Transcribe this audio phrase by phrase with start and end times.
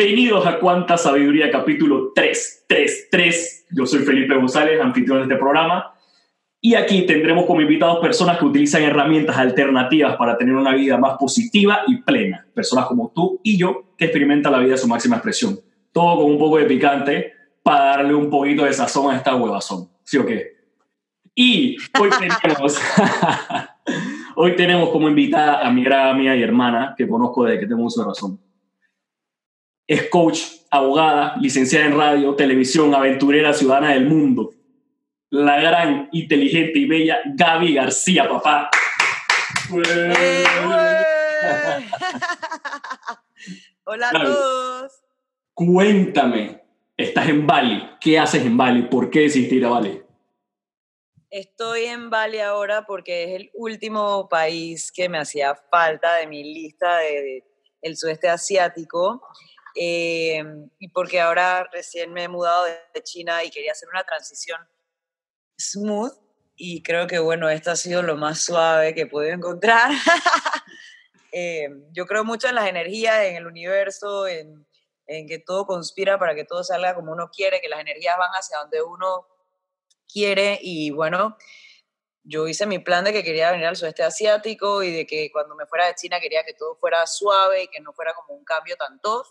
[0.00, 3.66] Bienvenidos a Cuánta Sabiduría, capítulo 333.
[3.72, 5.92] Yo soy Felipe González, anfitrión de este programa.
[6.58, 11.18] Y aquí tendremos como invitados personas que utilizan herramientas alternativas para tener una vida más
[11.18, 12.46] positiva y plena.
[12.54, 15.60] Personas como tú y yo que experimentan la vida a su máxima expresión.
[15.92, 19.90] Todo con un poco de picante para darle un poquito de sazón a esta huevazón.
[20.04, 20.46] ¿Sí o qué?
[21.34, 22.08] Y hoy
[22.40, 22.80] tenemos,
[24.34, 27.84] hoy tenemos como invitada a mi gran amiga y hermana que conozco desde que tengo
[27.84, 28.40] uso de razón
[29.90, 34.52] es coach, abogada, licenciada en radio, televisión, aventurera, ciudadana del mundo.
[35.30, 38.70] La gran, inteligente y bella Gaby García, papá.
[39.74, 40.44] Eh,
[43.84, 44.92] Hola a todos.
[45.54, 46.62] Cuéntame,
[46.96, 47.90] estás en Bali.
[48.00, 48.82] ¿Qué haces en Bali?
[48.82, 50.00] ¿Por qué decidiste ir a Bali?
[51.30, 56.44] Estoy en Bali ahora porque es el último país que me hacía falta de mi
[56.44, 57.42] lista del
[57.82, 59.20] de, sudeste asiático.
[59.74, 60.42] Eh,
[60.78, 64.60] y porque ahora recién me he mudado de China y quería hacer una transición
[65.60, 66.12] smooth
[66.56, 69.90] y creo que bueno, esta ha sido lo más suave que puedo encontrar.
[71.32, 74.66] Eh, yo creo mucho en las energías, en el universo, en,
[75.06, 78.32] en, que todo conspira para que todo salga como uno quiere, que las energías van
[78.32, 79.28] hacia donde uno
[80.12, 81.36] quiere y bueno,
[82.24, 85.54] yo hice mi plan de que quería venir al sudeste asiático y de que cuando
[85.54, 88.44] me fuera de China quería que todo fuera suave y que no fuera como un
[88.44, 89.28] cambio tan tough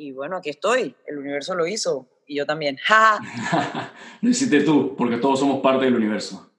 [0.00, 2.78] y bueno, aquí estoy, el universo lo hizo y yo también.
[4.22, 6.50] lo hiciste tú, porque todos somos parte del universo.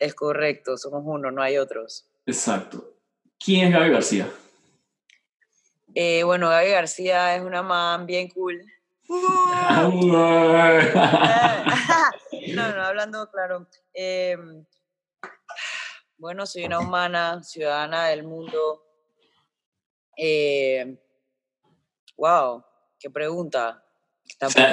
[0.00, 2.08] Es correcto, somos uno, no hay otros.
[2.24, 2.94] Exacto.
[3.38, 4.30] ¿Quién es Gaby García?
[5.94, 8.64] Eh, bueno, Gaby García es una man bien cool.
[9.08, 9.90] no,
[12.54, 13.66] no, hablando claro.
[13.92, 14.64] Em,
[16.16, 18.82] bueno, soy una humana, ciudadana del mundo.
[20.16, 20.98] Eh,
[22.16, 22.64] wow,
[22.98, 23.84] qué pregunta.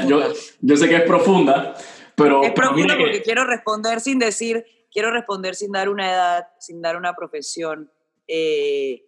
[0.08, 1.76] yo, yo, sé que es profunda,
[2.16, 2.44] pero...
[2.44, 6.98] Es profunda porque quiero responder sin decir, quiero responder sin dar una edad, sin dar
[6.98, 7.92] una profesión,
[8.28, 9.06] eh,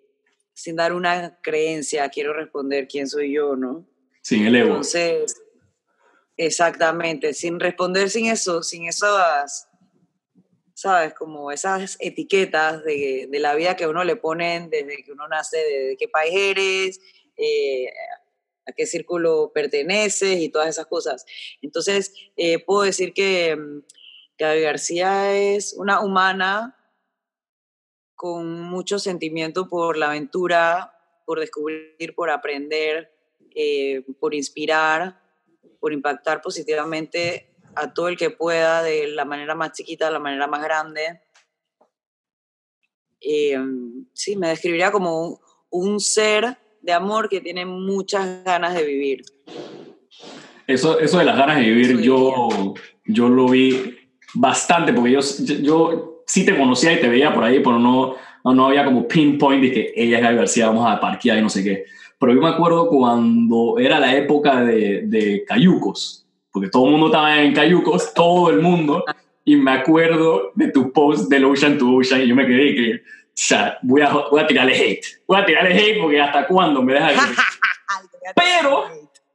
[0.53, 3.87] sin dar una creencia, quiero responder quién soy yo, ¿no?
[4.21, 4.67] Sin el ego.
[4.67, 5.35] Entonces,
[6.35, 9.69] exactamente, sin responder sin eso, sin esas,
[10.73, 11.13] ¿sabes?
[11.13, 15.57] Como esas etiquetas de, de la vida que uno le ponen desde que uno nace,
[15.57, 16.99] de, qué país eres,
[17.37, 17.89] eh,
[18.67, 21.25] a qué círculo perteneces y todas esas cosas.
[21.61, 23.83] Entonces, eh, puedo decir que mm,
[24.37, 26.75] Gaby García es una humana
[28.15, 30.93] con mucho sentimiento por la aventura,
[31.25, 33.11] por descubrir, por aprender,
[33.55, 35.21] eh, por inspirar,
[35.79, 40.19] por impactar positivamente a todo el que pueda de la manera más chiquita a la
[40.19, 41.21] manera más grande.
[43.21, 43.57] Eh,
[44.13, 45.39] sí, me describiría como
[45.69, 49.25] un ser de amor que tiene muchas ganas de vivir.
[50.65, 52.73] Eso, eso de las ganas de vivir, yo,
[53.05, 53.93] yo lo vi
[54.33, 55.19] bastante, porque yo,
[55.61, 58.15] yo sí te conocía y te veía por ahí, pero no,
[58.45, 61.49] no, había como pinpoint de que ella es Gaby García, vamos a parquear y no
[61.49, 61.83] sé qué.
[62.17, 67.07] Pero yo me acuerdo cuando era la época de, de Cayucos, porque todo el mundo
[67.07, 69.03] estaba en Cayucos, todo el mundo,
[69.43, 73.01] y me acuerdo de tu post del Ocean to Ocean, y yo me quedé que
[73.39, 75.05] sea, voy a, voy a tirarle hate.
[75.27, 77.11] Voy a tirarle hate porque hasta cuándo me deja
[78.35, 78.85] Pero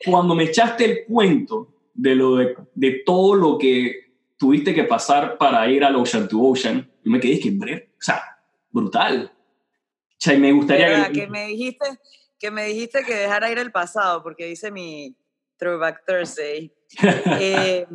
[0.05, 5.39] cuando me echaste el cuento de, lo de, de, todo lo que tuviste que pasar
[5.39, 8.23] para ir al Ocean to Ocean, yo me quedé que, o sea,
[8.71, 9.33] brutal.
[9.33, 11.21] O sea, y me gustaría que...
[11.21, 11.27] que...
[11.29, 11.87] me dijiste
[12.43, 15.17] que me dijiste que dejara ir el pasado, porque dice mi
[15.59, 16.75] Throwback Thursday.
[17.41, 17.87] eh,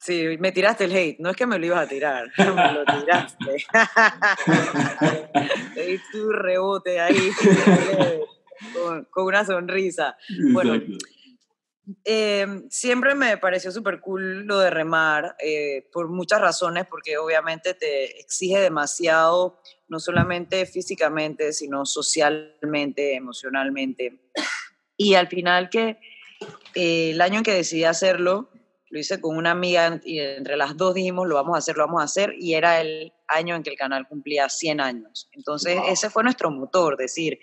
[0.00, 1.18] Sí, me tiraste el hate.
[1.18, 3.66] No es que me lo ibas a tirar, me lo tiraste.
[5.74, 7.30] Te tu rebote ahí
[9.12, 10.16] con, una sonrisa.
[10.52, 10.80] Bueno,
[12.04, 17.74] eh, siempre me pareció súper cool lo de remar, eh, por muchas razones, porque obviamente
[17.74, 24.18] te exige demasiado, no solamente físicamente, sino socialmente, emocionalmente.
[24.96, 25.98] Y al final que
[26.74, 28.49] eh, el año en que decidí hacerlo,
[28.90, 31.86] lo hice con una amiga y entre las dos dijimos, lo vamos a hacer, lo
[31.86, 35.28] vamos a hacer, y era el año en que el canal cumplía 100 años.
[35.32, 37.38] Entonces, ese fue nuestro motor, decir,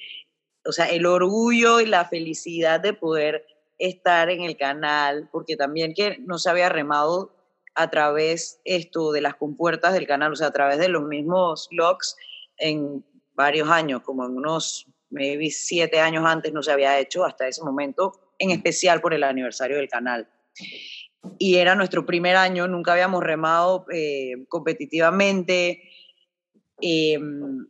[0.65, 3.45] o sea, el orgullo y la felicidad de poder
[3.77, 7.33] estar en el canal, porque también que no se había remado
[7.75, 11.69] a través esto de las compuertas del canal, o sea, a través de los mismos
[11.71, 12.17] logs
[12.57, 13.05] en
[13.35, 17.63] varios años, como en unos, maybe siete años antes no se había hecho hasta ese
[17.63, 20.27] momento, en especial por el aniversario del canal
[21.37, 25.83] y era nuestro primer año, nunca habíamos remado eh, competitivamente
[26.81, 27.67] em,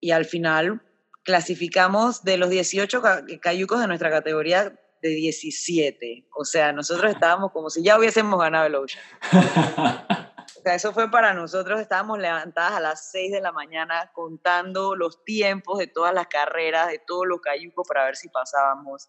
[0.00, 0.82] y al final
[1.22, 3.02] clasificamos de los 18
[3.40, 6.26] cayucos de nuestra categoría, de 17.
[6.34, 9.04] O sea, nosotros estábamos como si ya hubiésemos ganado el Ocean.
[10.58, 14.96] O sea, eso fue para nosotros, estábamos levantadas a las 6 de la mañana contando
[14.96, 19.08] los tiempos de todas las carreras, de todos los cayucos para ver si pasábamos.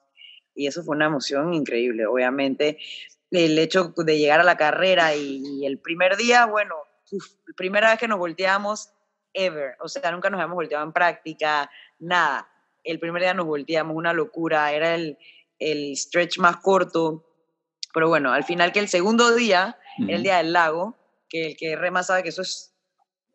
[0.53, 2.77] Y eso fue una emoción increíble, obviamente.
[3.31, 6.75] El hecho de llegar a la carrera y, el primer día, bueno,
[7.11, 8.91] la primera vez que nos volteamos,
[9.33, 9.75] ever.
[9.79, 12.49] O sea, nunca nos habíamos volteado en práctica, nada.
[12.83, 15.17] El primer día nos volteamos, una locura, era el,
[15.59, 17.25] el stretch más corto.
[17.93, 19.77] Pero bueno, al final que el segundo día,
[20.07, 20.95] el día del lago,
[21.27, 22.73] que el que rema sabe que eso es,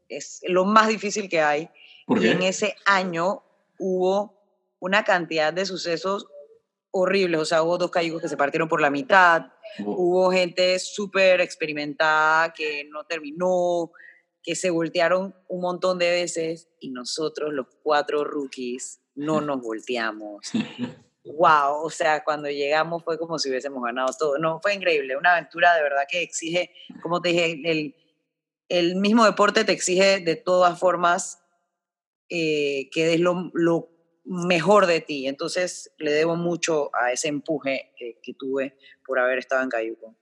[0.08, 1.70] es lo más difícil que hay.
[2.08, 3.42] y en ese año
[3.78, 4.34] hubo
[4.80, 6.26] una cantidad de sucesos
[6.90, 9.46] horribles, o sea, hubo dos cayucos que se partieron por la mitad,
[9.78, 13.92] hubo gente súper experimentada que no terminó,
[14.42, 20.50] que se voltearon un montón de veces y nosotros los cuatro rookies no nos volteamos.
[21.24, 24.38] wow, o sea, cuando llegamos fue como si hubiésemos ganado todo.
[24.38, 26.70] No, fue increíble, una aventura de verdad que exige,
[27.02, 27.94] como te dije, el,
[28.68, 31.40] el mismo deporte te exige de todas formas
[32.28, 33.90] eh, que des lo, lo,
[34.26, 35.26] mejor de ti.
[35.26, 40.14] Entonces le debo mucho a ese empuje que, que tuve por haber estado en Cayuco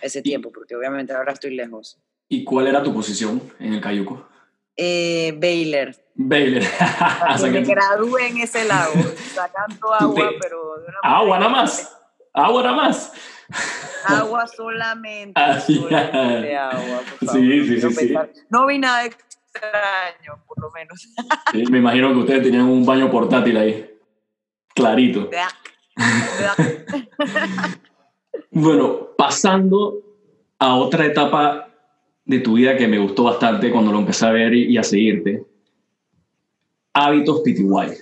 [0.00, 1.98] ese tiempo, porque obviamente ahora estoy lejos.
[2.28, 4.28] ¿Y cuál era tu posición en el Cayuco?
[4.76, 5.94] Eh, Baylor.
[6.14, 6.62] Baylor.
[7.42, 8.94] que me gradué en ese lago,
[9.34, 10.74] sacando agua, pero...
[11.02, 11.96] agua nada más.
[12.32, 13.12] Agua nada más.
[14.04, 15.40] Agua solamente.
[15.60, 17.42] solamente agua, por favor.
[17.42, 18.14] Sí, sí, no sí,
[18.50, 21.08] No vi nada extraño, por lo menos.
[21.70, 23.90] me imagino que ustedes tenían un baño portátil ahí.
[24.74, 25.30] Clarito.
[28.50, 30.02] bueno, pasando
[30.58, 31.70] a otra etapa
[32.24, 35.44] de tu vida que me gustó bastante cuando lo empecé a ver y, a seguirte.
[36.92, 37.98] Hábitos PTY.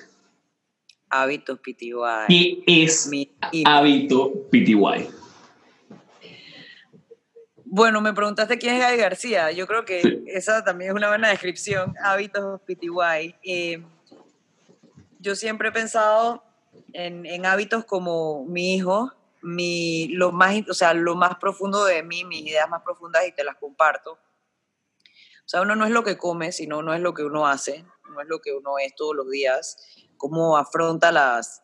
[1.08, 2.26] Hábitos PTY.
[2.28, 3.30] ¿Qué es Mi
[3.64, 5.08] hábito PTY?
[7.64, 9.50] Bueno, me preguntaste quién es Gaby García.
[9.50, 11.94] Yo creo que esa también es una buena descripción.
[12.04, 13.34] Hábitos PTY.
[13.42, 13.82] Eh,
[15.20, 16.44] yo siempre he pensado
[16.92, 19.12] en, en hábitos como mi hijo,
[19.42, 23.32] mi, lo, más, o sea, lo más profundo de mí, mis ideas más profundas y
[23.32, 24.12] te las comparto.
[24.12, 27.84] O sea, uno no es lo que come, sino no es lo que uno hace,
[28.08, 29.76] no es lo que uno es todos los días,
[30.16, 31.62] cómo afronta las,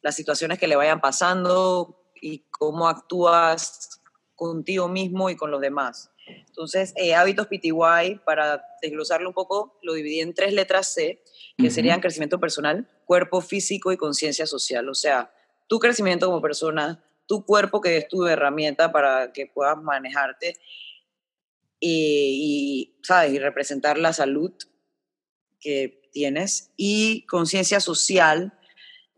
[0.00, 4.00] las situaciones que le vayan pasando y cómo actúas
[4.36, 6.10] contigo mismo y con los demás.
[6.26, 11.22] Entonces, eh, hábitos PTY, para desglosarlo un poco, lo dividí en tres letras C,
[11.56, 14.86] que serían crecimiento personal, cuerpo físico y conciencia social.
[14.90, 15.32] O sea,
[15.66, 20.58] tu crecimiento como persona, tu cuerpo que es tu herramienta para que puedas manejarte
[21.80, 23.32] y, ¿sabes?
[23.32, 24.52] y representar la salud
[25.60, 28.52] que tienes y conciencia social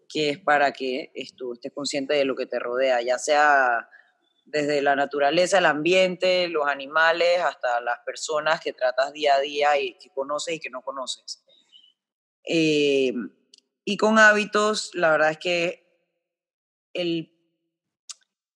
[0.09, 3.89] que es para que tú estés consciente de lo que te rodea, ya sea
[4.47, 9.79] desde la naturaleza, el ambiente, los animales, hasta las personas que tratas día a día
[9.79, 11.45] y que conoces y que no conoces.
[12.45, 13.13] Eh,
[13.91, 15.87] y con hábitos, la verdad es que
[16.93, 17.33] el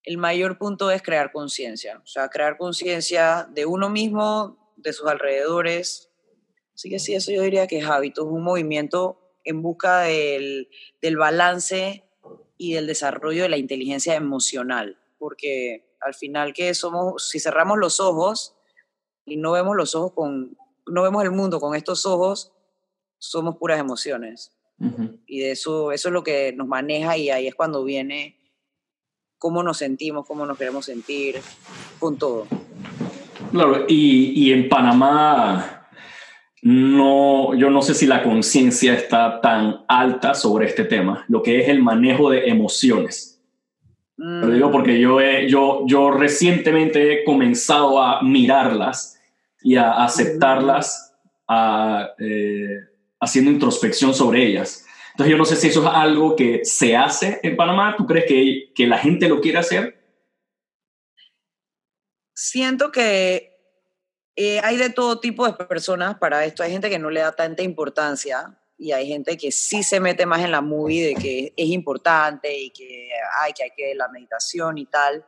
[0.04, 5.06] el mayor punto es crear conciencia, o sea, crear conciencia de uno mismo, de sus
[5.06, 6.10] alrededores.
[6.74, 10.68] Así que sí, eso yo diría que es hábito, es un movimiento en busca del,
[11.00, 12.04] del balance
[12.58, 18.00] y del desarrollo de la inteligencia emocional, porque al final que somos, si cerramos los
[18.00, 18.54] ojos
[19.24, 22.52] y no vemos los ojos con, no vemos el mundo con estos ojos,
[23.18, 24.52] somos puras emociones.
[25.26, 28.36] Y de eso, eso es lo que nos maneja y ahí es cuando viene
[29.38, 31.36] cómo nos sentimos, cómo nos queremos sentir,
[31.98, 32.46] con todo.
[33.50, 35.88] Claro, y, y en Panamá,
[36.62, 41.60] no, yo no sé si la conciencia está tan alta sobre este tema, lo que
[41.60, 43.32] es el manejo de emociones.
[44.16, 44.72] Lo digo mm.
[44.72, 49.20] porque yo, he, yo, yo recientemente he comenzado a mirarlas
[49.60, 51.16] y a aceptarlas,
[51.48, 52.78] a, eh,
[53.22, 54.84] haciendo introspección sobre ellas.
[55.12, 57.94] Entonces yo no sé si eso es algo que se hace en Panamá.
[57.96, 60.02] ¿Tú crees que, que la gente lo quiere hacer?
[62.34, 63.56] Siento que
[64.34, 66.64] eh, hay de todo tipo de personas para esto.
[66.64, 70.26] Hay gente que no le da tanta importancia y hay gente que sí se mete
[70.26, 73.10] más en la movie de que es importante y que
[73.40, 75.24] hay que, hay que la meditación y tal.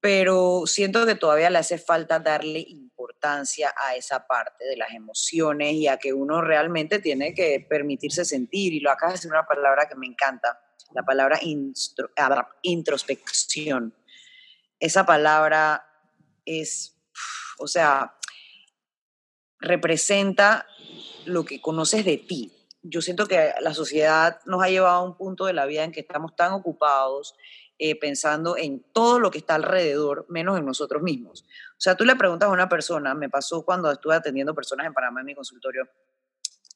[0.00, 5.74] Pero siento que todavía le hace falta darle importancia a esa parte de las emociones
[5.74, 8.72] y a que uno realmente tiene que permitirse sentir.
[8.72, 10.60] Y lo acabas de decir una palabra que me encanta,
[10.92, 11.38] la palabra
[12.62, 13.94] introspección.
[14.80, 15.86] Esa palabra
[16.44, 16.96] es,
[17.58, 18.14] o sea,
[19.60, 20.66] representa
[21.24, 22.52] lo que conoces de ti,
[22.82, 25.92] yo siento que la sociedad nos ha llevado a un punto de la vida en
[25.92, 27.34] que estamos tan ocupados
[27.78, 31.44] eh, pensando en todo lo que está alrededor, menos en nosotros mismos.
[31.78, 34.92] O sea, tú le preguntas a una persona, me pasó cuando estuve atendiendo personas en
[34.92, 35.88] Panamá en mi consultorio,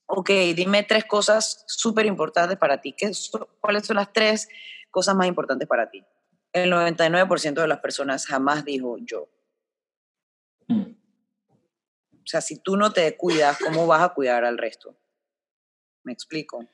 [0.06, 2.94] ok, dime tres cosas súper importantes para ti.
[2.96, 3.10] ¿Qué,
[3.60, 4.48] ¿Cuáles son las tres
[4.90, 6.04] cosas más importantes para ti?
[6.52, 9.28] El 99% de las personas jamás dijo yo.
[10.68, 10.92] Mm.
[12.12, 14.96] O sea, si tú no te cuidas, ¿cómo vas a cuidar al resto?
[16.04, 16.64] Me explico.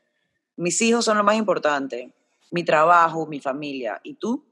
[0.56, 2.12] Mis hijos son lo más importante
[2.50, 4.00] mi trabajo, mi familia.
[4.02, 4.44] ¿Y tú?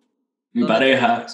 [0.53, 1.27] Mi pareja.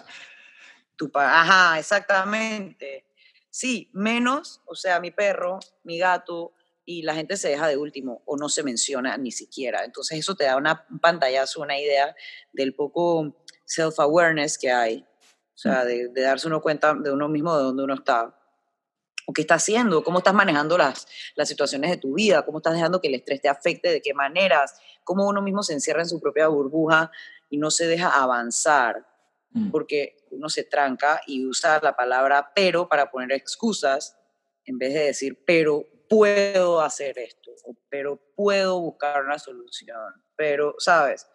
[1.14, 3.06] Ajá, exactamente.
[3.50, 6.54] Sí, menos, o sea, mi perro, mi gato,
[6.84, 9.84] y la gente se deja de último o no se menciona ni siquiera.
[9.84, 12.14] Entonces eso te da una, un pantallazo, una idea
[12.52, 15.06] del poco self-awareness que hay,
[15.54, 18.34] o sea, de, de, darse uno cuenta de uno mismo, de dónde uno está,
[19.26, 21.06] o qué está haciendo, cómo estás manejando las,
[21.36, 24.14] las situaciones de tu vida, cómo estás dejando que el estrés te afecte, de qué
[24.14, 27.10] maneras, cómo uno mismo se encierra en su propia burbuja
[27.48, 29.06] y no se deja avanzar.
[29.70, 34.18] Porque uno se tranca y usa la palabra pero para poner excusas
[34.64, 39.96] en vez de decir pero puedo hacer esto, o pero puedo buscar una solución,
[40.36, 41.26] pero, ¿sabes?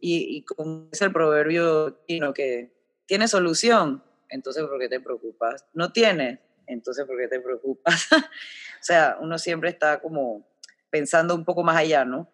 [0.00, 2.72] Y, y como es el proverbio chino que
[3.04, 5.66] tiene solución, entonces ¿por qué te preocupas?
[5.74, 8.08] No tiene, entonces ¿por qué te preocupas?
[8.12, 10.48] o sea, uno siempre está como
[10.88, 12.30] pensando un poco más allá, ¿no?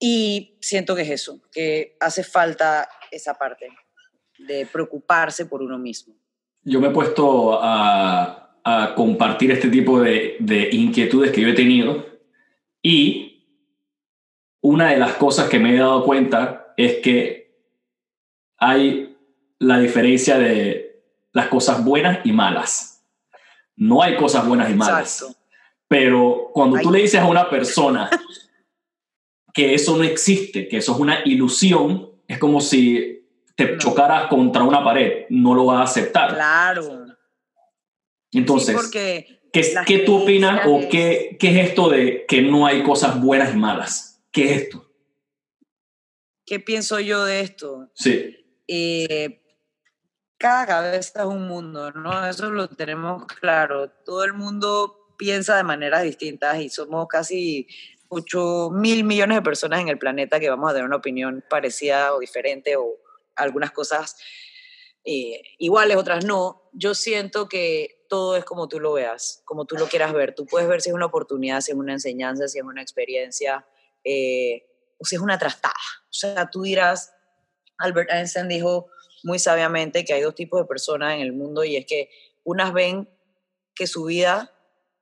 [0.00, 3.68] Y siento que es eso, que hace falta esa parte
[4.46, 6.14] de preocuparse por uno mismo.
[6.64, 11.54] Yo me he puesto a, a compartir este tipo de, de, inquietudes que yo he
[11.54, 12.06] tenido
[12.80, 13.46] y
[14.60, 17.56] una de las cosas que me he dado cuenta es que
[18.58, 19.16] hay
[19.58, 23.04] la diferencia de las cosas buenas y malas.
[23.74, 25.36] No hay cosas buenas y malas.
[25.88, 28.08] Pero cuando tú le dices a una persona
[29.52, 33.21] que eso no existe, que eso es una ilusión, es como si
[33.54, 36.34] te chocaras contra una pared, no lo vas a aceptar.
[36.34, 37.06] Claro.
[38.32, 43.20] Entonces, ¿qué, ¿qué tú opinas o qué, qué es esto de que no hay cosas
[43.20, 44.22] buenas y malas?
[44.30, 44.90] ¿Qué es esto?
[46.46, 47.90] ¿Qué pienso yo de esto?
[47.94, 48.36] Sí.
[48.66, 49.42] Eh,
[50.38, 52.26] cada cabeza es un mundo, ¿no?
[52.26, 53.90] Eso lo tenemos claro.
[54.04, 57.68] Todo el mundo piensa de maneras distintas y somos casi
[58.08, 62.14] 8 mil millones de personas en el planeta que vamos a tener una opinión parecida
[62.14, 63.01] o diferente o
[63.36, 64.16] algunas cosas
[65.04, 66.70] eh, iguales, otras no.
[66.72, 70.34] Yo siento que todo es como tú lo veas, como tú lo quieras ver.
[70.34, 73.66] Tú puedes ver si es una oportunidad, si es una enseñanza, si es una experiencia
[74.04, 74.66] eh,
[74.98, 75.74] o si es una trastada.
[76.04, 77.14] O sea, tú dirás,
[77.78, 78.88] Albert Einstein dijo
[79.24, 82.10] muy sabiamente que hay dos tipos de personas en el mundo y es que
[82.44, 83.08] unas ven
[83.74, 84.52] que su vida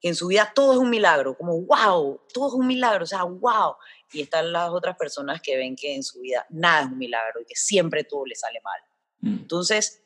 [0.00, 3.06] que en su vida todo es un milagro, como wow, todo es un milagro, o
[3.06, 3.74] sea, wow.
[4.12, 7.40] Y están las otras personas que ven que en su vida nada es un milagro
[7.40, 8.80] y que siempre todo le sale mal.
[9.20, 9.40] Mm.
[9.42, 10.02] Entonces,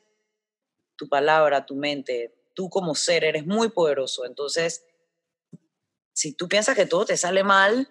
[0.95, 4.25] tu palabra, tu mente, tú como ser eres muy poderoso.
[4.25, 4.85] Entonces,
[6.13, 7.87] si tú piensas que todo te sale mal,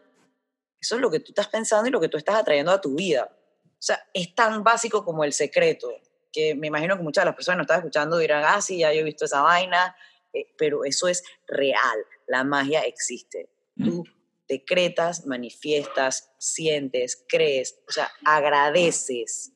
[0.80, 2.94] eso es lo que tú estás pensando y lo que tú estás atrayendo a tu
[2.94, 3.30] vida.
[3.64, 5.90] O sea, es tan básico como el secreto,
[6.32, 8.78] que me imagino que muchas de las personas que nos están escuchando dirán, ah, sí,
[8.78, 9.94] ya yo he visto esa vaina,
[10.34, 13.48] eh, pero eso es real, la magia existe.
[13.76, 13.84] Mm.
[13.84, 14.04] Tú
[14.48, 19.52] decretas, manifiestas, sientes, crees, o sea, agradeces.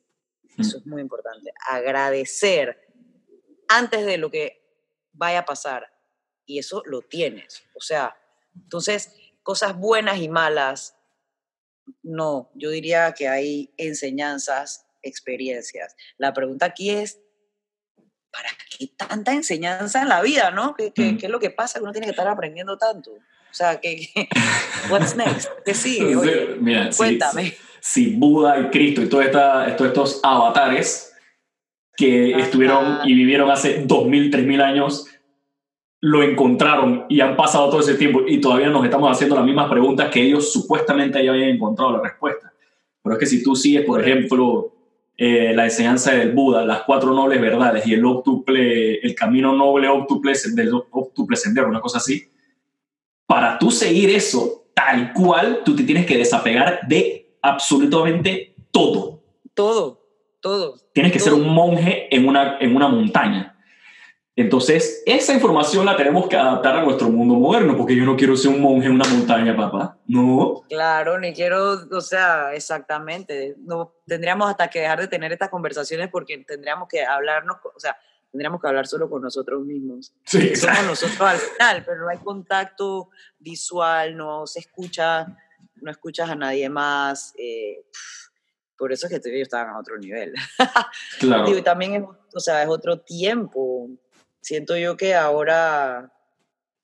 [0.55, 0.61] Mm.
[0.61, 2.89] Eso es muy importante, agradecer
[3.67, 4.59] antes de lo que
[5.13, 5.93] vaya a pasar.
[6.45, 7.63] Y eso lo tienes.
[7.75, 8.17] O sea,
[8.55, 10.95] entonces, cosas buenas y malas,
[12.01, 15.95] no, yo diría que hay enseñanzas, experiencias.
[16.17, 17.19] La pregunta aquí es,
[18.31, 20.75] ¿para qué tanta enseñanza en la vida, no?
[20.75, 23.11] ¿Qué, qué, es lo que pasa que uno tiene que estar aprendiendo tanto?
[23.11, 24.09] O sea, ¿qué,
[24.89, 25.49] what's next?
[25.65, 26.55] ¿Qué sigue?
[26.59, 27.53] Mira, cuéntame.
[27.79, 29.25] Si, Buda y Cristo y todos
[29.79, 31.13] estos avatares
[31.95, 35.07] que estuvieron y vivieron hace 2.000, 3.000 años,
[36.01, 39.69] lo encontraron y han pasado todo ese tiempo y todavía nos estamos haciendo las mismas
[39.69, 42.53] preguntas que ellos supuestamente ya habían encontrado la respuesta.
[43.03, 44.73] Pero es que si tú sigues, por ejemplo,
[45.21, 49.89] eh, la enseñanza del Buda, las cuatro nobles verdades y el octuple, el camino noble
[49.89, 52.31] octuple, del octuple sendero, una cosa así.
[53.25, 59.21] Para tú seguir eso tal cual, tú te tienes que desapegar de absolutamente todo.
[59.53, 60.07] Todo,
[60.39, 60.75] todo.
[60.93, 63.58] Tienes que ser un monje en una, en una montaña.
[64.39, 68.35] Entonces, esa información la tenemos que adaptar a nuestro mundo moderno, porque yo no quiero
[68.35, 69.97] ser un monje en una montaña, papá.
[70.07, 70.63] No.
[70.69, 73.55] Claro, ni quiero, o sea, exactamente.
[73.59, 77.97] No, tendríamos hasta que dejar de tener estas conversaciones porque tendríamos que hablarnos, o sea,
[78.31, 80.13] tendríamos que hablar solo con nosotros mismos.
[80.23, 85.27] Sí, Somos nosotros al final, pero no hay contacto visual, no se escucha
[85.81, 87.33] no escuchas a nadie más.
[87.37, 87.85] Eh,
[88.77, 90.33] por eso es que ellos estaban a otro nivel.
[91.19, 91.57] Claro.
[91.57, 92.03] y también es,
[92.33, 93.89] o sea, es otro tiempo.
[94.49, 96.11] Siento yo que ahora,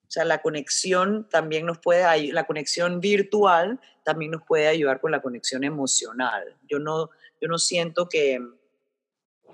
[0.08, 5.10] o sea, la conexión también nos puede, la conexión virtual también nos puede ayudar con
[5.10, 6.58] la conexión emocional.
[6.70, 7.10] Yo no,
[7.42, 8.40] yo no siento que,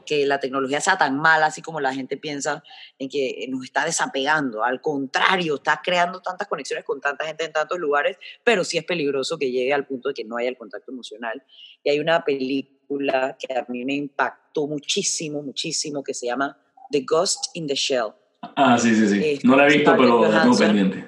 [0.05, 2.61] que la tecnología sea tan mala, así como la gente piensa
[2.99, 4.65] en que nos está desapegando.
[4.65, 8.83] Al contrario, está creando tantas conexiones con tanta gente en tantos lugares, pero sí es
[8.83, 11.41] peligroso que llegue al punto de que no haya el contacto emocional.
[11.81, 16.57] Y hay una película que a mí me impactó muchísimo, muchísimo, que se llama
[16.91, 18.13] The Ghost in the Shell.
[18.55, 19.39] Ah, sí, sí, sí.
[19.43, 21.07] no la he visto, pero tengo pendiente.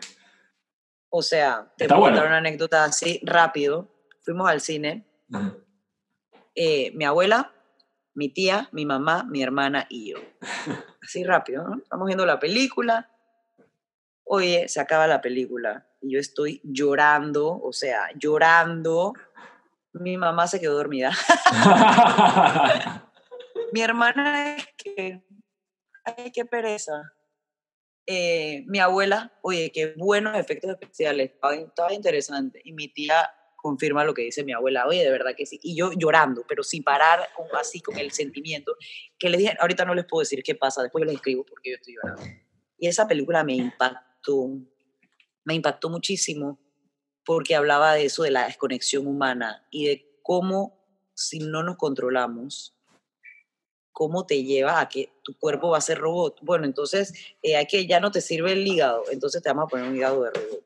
[1.10, 3.90] O sea, te voy a contar una anécdota así rápido.
[4.22, 5.06] Fuimos al cine.
[6.56, 7.52] Eh, mi abuela
[8.16, 10.18] mi tía, mi mamá, mi hermana y yo.
[11.02, 11.78] Así rápido, ¿no?
[11.78, 13.10] Estamos viendo la película.
[14.24, 19.14] Oye, se acaba la película y yo estoy llorando, o sea, llorando.
[19.94, 21.12] Mi mamá se quedó dormida.
[23.74, 25.24] mi hermana es que,
[26.06, 27.14] ay, qué pereza.
[28.06, 32.62] Eh, mi abuela, oye, qué buenos efectos especiales, estaba interesante.
[32.64, 33.30] Y mi tía,
[33.64, 35.58] confirma lo que dice mi abuela, oye, de verdad que sí.
[35.64, 38.76] Y yo llorando, pero sin parar, así con el sentimiento,
[39.18, 41.72] que le dije, ahorita no les puedo decir qué pasa, después yo les escribo porque
[41.72, 42.24] yo estoy llorando.
[42.78, 44.50] Y esa película me impactó,
[45.46, 46.60] me impactó muchísimo
[47.24, 50.84] porque hablaba de eso, de la desconexión humana y de cómo
[51.14, 52.73] si no nos controlamos,
[53.94, 56.40] cómo te lleva a que tu cuerpo va a ser robot.
[56.42, 59.68] Bueno, entonces eh, hay que ya no te sirve el hígado, entonces te vamos a
[59.68, 60.66] poner un hígado de robot.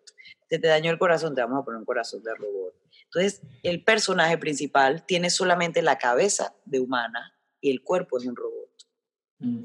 [0.49, 2.73] Se te dañó el corazón, te vamos a poner un corazón de robot.
[3.03, 8.35] Entonces, el personaje principal tiene solamente la cabeza de humana y el cuerpo de un
[8.35, 8.69] robot.
[9.39, 9.63] Mm.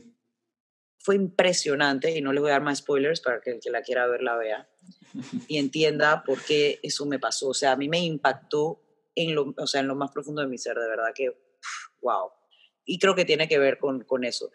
[0.99, 3.83] Fue impresionante y no le voy a dar más spoilers para que el que la
[3.83, 4.69] quiera ver la vea
[5.49, 7.49] y entienda por qué eso me pasó.
[7.49, 8.81] O sea, a mí me impactó
[9.15, 11.37] en lo, o sea, en lo más profundo de mi ser, de verdad que,
[12.01, 12.31] wow.
[12.85, 14.51] Y creo que tiene que ver con, con eso.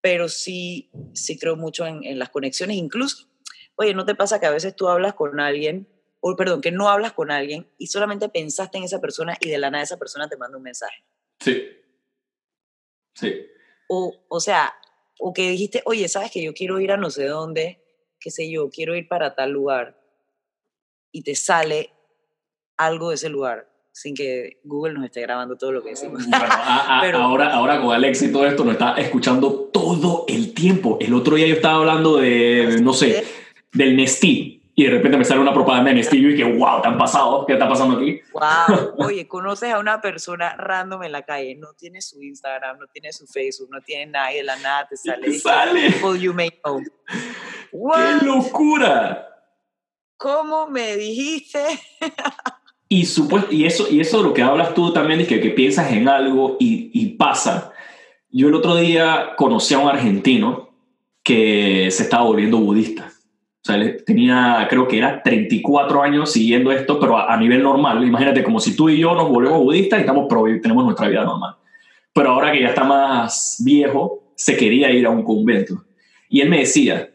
[0.00, 3.28] Pero sí, sí creo mucho en, en las conexiones, incluso,
[3.76, 5.88] oye, ¿no te pasa que a veces tú hablas con alguien
[6.24, 9.58] o perdón, que no hablas con alguien y solamente pensaste en esa persona y de
[9.58, 11.04] la nada esa persona te manda un mensaje.
[11.40, 11.66] Sí.
[13.14, 13.44] Sí.
[13.88, 14.72] O, o sea,
[15.18, 17.84] o que dijiste, oye, sabes que yo quiero ir a no sé dónde,
[18.20, 20.00] qué sé yo, quiero ir para tal lugar
[21.10, 21.92] y te sale
[22.76, 26.24] algo de ese lugar sin que Google nos esté grabando todo lo que decimos.
[27.00, 30.98] Pero, ahora, ahora con Alex y todo esto nos está escuchando todo el tiempo.
[31.00, 33.24] El otro día yo estaba hablando de, no sé,
[33.72, 36.88] del Nestí y de repente me sale una propaganda en estilo y que, wow, ¿te
[36.88, 37.44] han pasado?
[37.44, 38.20] ¿Qué está pasando aquí?
[38.32, 42.86] Wow, oye, conoces a una persona random en la calle, no tiene su Instagram, no
[42.86, 45.26] tiene su Facebook, no tiene nada y de la nada te sale.
[45.26, 45.90] ¿Te sale?
[45.90, 46.80] People you may know.
[47.70, 49.28] ¡Qué locura!
[50.16, 51.62] ¿Cómo me dijiste?
[53.00, 53.08] y,
[53.50, 56.08] y, eso, y eso de lo que hablas tú también, es que, que piensas en
[56.08, 57.72] algo y, pasa.
[58.30, 60.70] Yo el otro día conocí a un argentino
[61.22, 63.12] que se estaba volviendo budista
[63.62, 68.04] o sea, tenía, creo que era 34 años siguiendo esto, pero a, nivel normal.
[68.04, 70.26] Imagínate, como si tú y yo nos volvemos budistas y estamos
[70.60, 71.54] tenemos nuestra vida normal.
[72.12, 75.84] Pero ahora que ya está más viejo, se quería ir a un convento.
[76.28, 77.08] Y él me decía,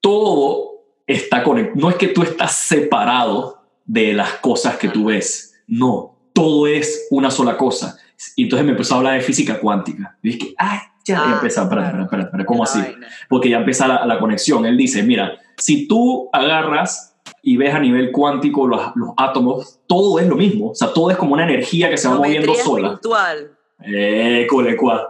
[0.00, 0.72] todo
[1.06, 1.80] está conectado.
[1.80, 5.54] No es que tú estás separado de las cosas que tú ves.
[5.66, 7.98] No, todo es una sola cosa.
[8.34, 10.16] Y entonces me empezó a hablar de física cuántica.
[10.22, 12.80] Y dije, ah, ya, ah, empieza, espera, espera, espera, ¿cómo así?
[13.28, 14.66] Porque ya empieza la, la conexión.
[14.66, 20.18] Él dice, mira, si tú agarras y ves a nivel cuántico los, los, átomos, todo
[20.18, 20.70] es lo mismo.
[20.70, 22.88] O sea, todo es como una energía que se va moviendo sola.
[22.88, 23.52] Espiritual.
[23.84, 24.46] Eh,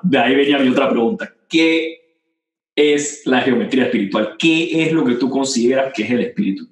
[0.03, 1.33] de ahí venía mi otra pregunta.
[1.49, 2.21] ¿Qué
[2.75, 4.37] es la geometría espiritual?
[4.39, 6.69] ¿Qué es lo que tú consideras que es el espíritu?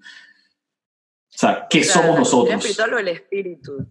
[1.34, 2.48] O sea, ¿qué somos nosotros?
[2.50, 3.86] ¿El espiritual o el espíritu?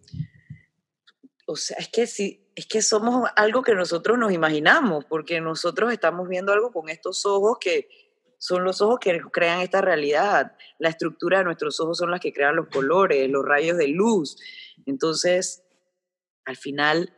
[1.46, 5.92] O sea, es que sí, es que somos algo que nosotros nos imaginamos, porque nosotros
[5.92, 7.90] estamos viendo algo con estos ojos que,
[8.44, 10.58] son los ojos que crean esta realidad.
[10.78, 14.36] La estructura de nuestros ojos son las que crean los colores, los rayos de luz.
[14.86, 15.64] Entonces,
[16.44, 17.16] al final,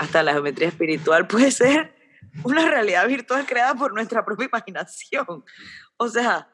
[0.00, 1.94] hasta la geometría espiritual puede ser
[2.42, 5.44] una realidad virtual creada por nuestra propia imaginación.
[5.96, 6.52] O sea,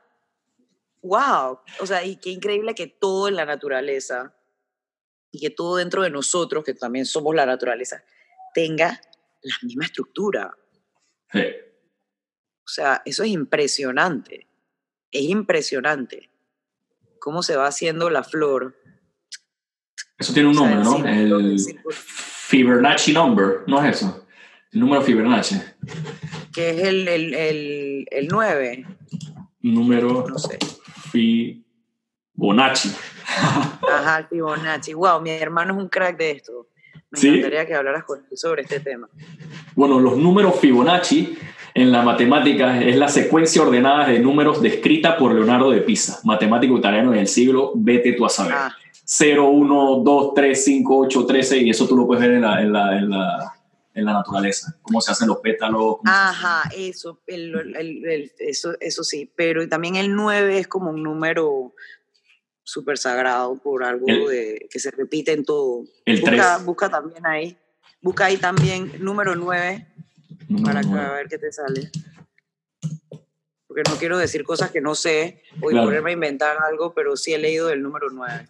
[1.02, 1.58] wow.
[1.80, 4.34] O sea, y qué increíble que todo en la naturaleza
[5.30, 8.04] y que todo dentro de nosotros, que también somos la naturaleza,
[8.54, 9.00] tenga
[9.42, 10.56] la misma estructura.
[11.32, 11.44] Sí.
[12.64, 14.46] O sea, eso es impresionante.
[15.10, 16.30] Es impresionante
[17.18, 18.76] cómo se va haciendo la flor.
[20.18, 21.06] Eso tiene un nombre, ¿no?
[21.06, 21.58] El
[21.90, 24.26] Fibonacci number, ¿no es eso?
[24.70, 25.60] El número Fibonacci.
[26.52, 28.86] Que es el, el, el, el 9.
[29.60, 30.58] Número no sé.
[31.12, 32.90] Fibonacci.
[33.26, 34.94] Ajá, Fibonacci.
[34.94, 36.68] Wow, mi hermano es un crack de esto.
[37.10, 39.08] Me encantaría que hablaras con él sobre este tema.
[39.74, 41.36] Bueno, los números Fibonacci
[41.74, 46.76] en la matemática es la secuencia ordenada de números descrita por Leonardo de Pisa, matemático
[46.76, 48.54] italiano del siglo, vete tú a saber.
[49.04, 52.62] 0, 1, 2, 3, 5, 8, 13, y eso tú lo puedes ver en la,
[52.62, 53.51] en la, en la,
[53.94, 55.96] en la naturaleza, cómo se hacen los pétalos.
[56.04, 61.74] Ajá, eso, el, el, eso, eso sí, pero también el 9 es como un número
[62.62, 65.84] súper sagrado por algo de, que se repite en todo.
[66.04, 67.56] El busca, busca también ahí,
[68.00, 69.86] busca ahí también número 9
[70.64, 71.90] para ver qué te sale.
[73.66, 77.32] Porque no quiero decir cosas que no sé o ponerme a inventar algo, pero sí
[77.32, 78.48] he leído el número 9.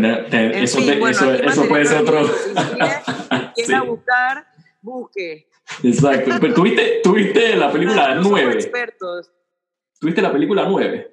[0.02, 2.26] eso, eso, puede ser otro.
[3.54, 4.46] quiera buscar,
[4.82, 5.48] busque.
[5.84, 6.32] Exacto.
[6.40, 8.54] Pero tuviste, tuviste la película 9.
[8.54, 9.32] Expertos.
[10.00, 11.12] ¿Tuviste la película 9?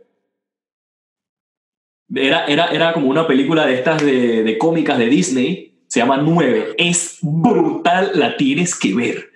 [2.14, 5.84] Era, era, era como una película de estas de, de cómicas de Disney.
[5.86, 6.74] Se llama 9.
[6.78, 9.30] Es brutal, la tienes que ver.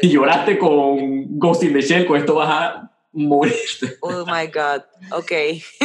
[0.00, 3.96] Si lloraste con Ghost in the Shell, con esto vas a morirte.
[4.00, 4.82] Oh my God.
[5.12, 5.32] Ok.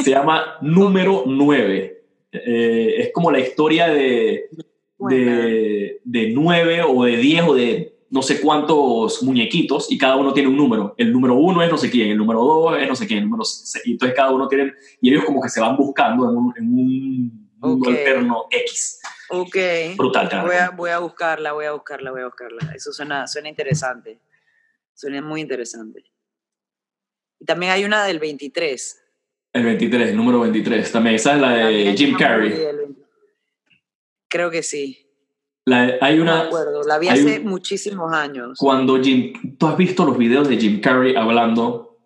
[0.02, 2.04] Se llama Número 9.
[2.32, 4.50] Eh, es como la historia de,
[5.10, 10.34] de, de, nueve o de diez o de no sé cuántos muñequitos y cada uno
[10.34, 10.94] tiene un número.
[10.98, 13.26] El número uno es no sé quién, el número dos es no sé quién, el
[13.26, 13.84] número seis.
[13.86, 16.64] Y entonces cada uno tiene, y ellos como que se van buscando en un, en
[16.66, 19.00] un mundo alterno X.
[19.30, 19.56] Ok.
[19.96, 20.30] Brutal.
[20.46, 22.74] Voy a, voy a buscarla, voy a buscarla, voy a buscarla.
[22.76, 24.20] Eso suena, suena interesante.
[24.94, 26.04] Suena muy interesante.
[27.40, 29.02] Y también hay una del 23.
[29.54, 30.92] El 23, el número 23.
[30.92, 32.54] También, esa es la de Jim Carrey.
[34.32, 34.98] Creo que sí.
[35.66, 36.38] La, hay una.
[36.38, 38.58] No me acuerdo, la vi hace muchísimos años.
[38.58, 39.58] Cuando Jim.
[39.58, 42.00] ¿Tú has visto los videos de Jim Carrey hablando?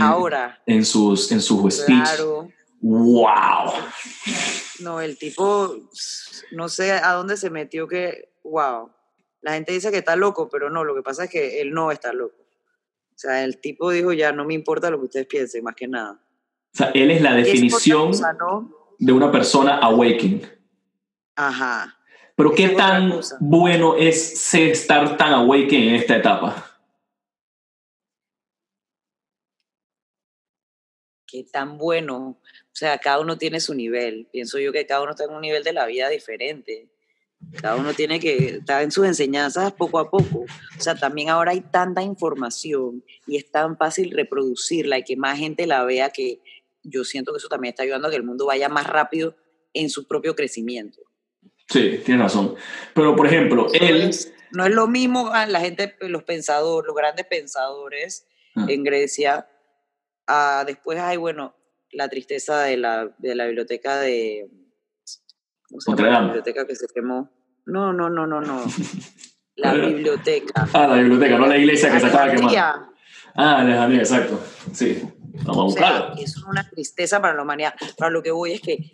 [0.00, 0.62] Ahora.
[0.66, 2.02] En sus, en sus speech.
[2.02, 2.48] Claro.
[2.80, 3.72] ¡Wow!
[4.80, 5.76] No, el tipo.
[6.52, 8.30] No sé a dónde se metió que.
[8.42, 8.90] ¡Wow!
[9.42, 11.92] La gente dice que está loco, pero no, lo que pasa es que él no
[11.92, 12.36] está loco.
[12.40, 15.86] O sea, el tipo dijo ya, no me importa lo que ustedes piensen, más que
[15.86, 16.20] nada.
[16.72, 18.12] O sea, él es la definición
[18.98, 20.57] de una persona awakening.
[21.38, 21.96] Ajá.
[22.34, 26.80] Pero ¿qué tan bueno es estar tan awakening en esta etapa?
[31.28, 32.40] Qué tan bueno.
[32.40, 34.26] O sea, cada uno tiene su nivel.
[34.32, 36.88] Pienso yo que cada uno está en un nivel de la vida diferente.
[37.62, 40.40] Cada uno tiene que estar en sus enseñanzas poco a poco.
[40.40, 45.38] O sea, también ahora hay tanta información y es tan fácil reproducirla y que más
[45.38, 46.40] gente la vea que
[46.82, 49.36] yo siento que eso también está ayudando a que el mundo vaya más rápido
[49.72, 51.07] en su propio crecimiento.
[51.68, 52.54] Sí, tiene razón.
[52.94, 54.10] Pero, por ejemplo, él...
[54.52, 58.26] no es lo mismo a la gente, los pensadores, los grandes pensadores
[58.56, 58.66] ah.
[58.68, 59.48] en Grecia,
[60.26, 61.54] a después hay, bueno,
[61.92, 64.50] la tristeza de la, de la biblioteca de...
[65.68, 66.10] ¿Cómo se llama?
[66.10, 67.30] La biblioteca que se quemó.
[67.66, 68.62] No, no, no, no, no.
[69.58, 70.68] La biblioteca.
[70.72, 72.54] Ah, la biblioteca, no la iglesia que se acaba de quemar.
[73.34, 74.40] Ah, Alejandría, exacto.
[74.72, 75.02] Sí.
[75.44, 77.74] Vamos a es una tristeza para la humanidad.
[77.96, 78.92] Para lo que voy es que,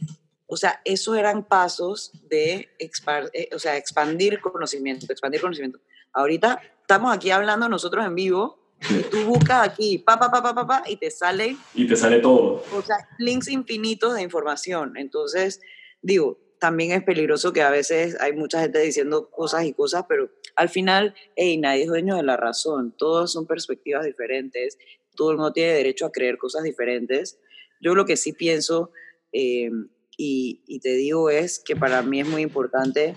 [0.54, 5.80] o sea, esos eran pasos de eh, o sea, expandir conocimiento, expandir conocimiento.
[6.12, 8.58] Ahorita estamos aquí hablando nosotros en vivo
[8.90, 11.56] y tú buscas aquí, pa, pa, pa, pa, pa, pa, y te sale...
[11.74, 12.64] Y te sale todo.
[12.74, 14.96] O sea, links infinitos de información.
[14.96, 15.60] Entonces,
[16.02, 20.30] digo, también es peligroso que a veces hay mucha gente diciendo cosas y cosas, pero
[20.56, 22.94] al final, hey, nadie es dueño de la razón.
[22.96, 24.78] Todos son perspectivas diferentes
[25.14, 27.38] todo el mundo tiene derecho a creer cosas diferentes.
[27.80, 28.90] Yo lo que sí pienso
[29.32, 29.70] eh,
[30.16, 33.14] y, te digo es que para mí es muy importante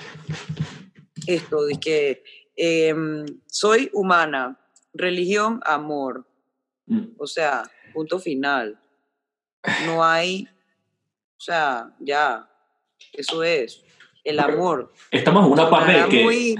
[1.27, 2.23] esto, de que
[2.55, 4.59] em, soy humana,
[4.93, 6.27] religión, amor.
[6.85, 7.15] Mm.
[7.17, 8.79] O sea, punto final.
[9.85, 10.47] No hay,
[11.37, 12.49] o sea, ya,
[13.13, 13.83] eso es,
[14.23, 14.93] el amor.
[15.11, 16.23] Estamos en una parte de que...
[16.23, 16.55] Muy,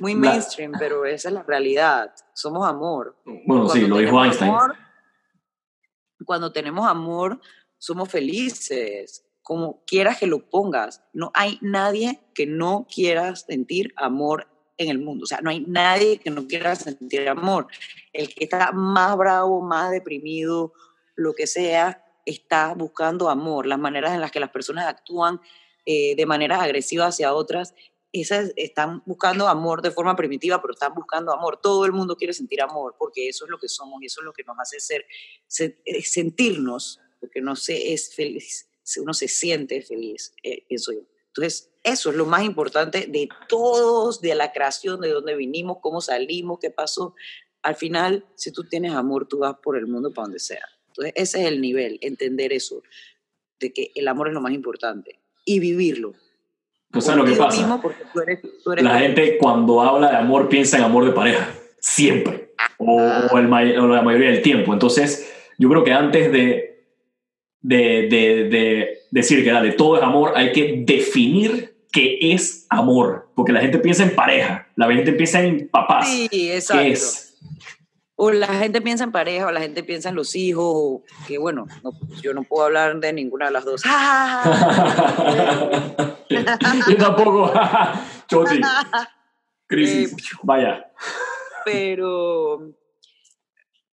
[0.00, 2.14] muy mainstream, pero esa es la realidad.
[2.32, 3.16] Somos amor.
[3.46, 4.52] Bueno, sí, lo dijo Einstein.
[6.24, 7.40] cuando tenemos amor,
[7.78, 11.02] somos felices, como quieras que lo pongas.
[11.12, 15.24] No hay nadie que no quiera sentir amor en el mundo.
[15.24, 17.66] O sea, no hay nadie que no quiera sentir amor.
[18.12, 20.72] El que está más bravo, más deprimido,
[21.16, 25.40] lo que sea, está buscando amor, las maneras en las que las personas actúan
[25.86, 27.74] eh, de manera agresiva hacia otras,
[28.12, 31.60] esas están buscando amor de forma primitiva, pero están buscando amor.
[31.62, 34.24] Todo el mundo quiere sentir amor, porque eso es lo que somos y eso es
[34.24, 35.06] lo que nos hace ser,
[35.84, 41.00] eh, sentirnos, porque no se es feliz, uno se siente feliz, eh, pienso yo.
[41.28, 46.00] Entonces, eso es lo más importante de todos, de la creación, de dónde vinimos, cómo
[46.00, 47.14] salimos, qué pasó.
[47.62, 50.64] Al final, si tú tienes amor, tú vas por el mundo para donde sea.
[50.88, 52.82] Entonces, ese es el nivel, entender eso,
[53.60, 56.14] de que el amor es lo más importante y vivirlo.
[56.92, 57.80] O sea, lo que pasa,
[58.64, 63.28] la gente cuando habla de amor piensa en amor de pareja, siempre, o, ah.
[63.30, 64.72] o, la mayoría del tiempo.
[64.72, 66.67] Entonces, yo creo que antes de,
[67.60, 73.28] de, de, de decir que de todo es amor, hay que definir qué es amor,
[73.34, 76.08] porque la gente piensa en pareja, la gente piensa en papás.
[76.08, 76.82] Sí, exacto.
[76.82, 77.24] ¿Qué es?
[78.20, 81.66] O la gente piensa en pareja, o la gente piensa en los hijos, que bueno,
[82.20, 83.82] yo no puedo hablar de ninguna de las dos.
[86.28, 87.52] yo tampoco.
[88.28, 88.60] Choti.
[89.68, 90.12] Crisis.
[90.12, 90.90] Eh, Vaya.
[91.64, 92.72] Pero,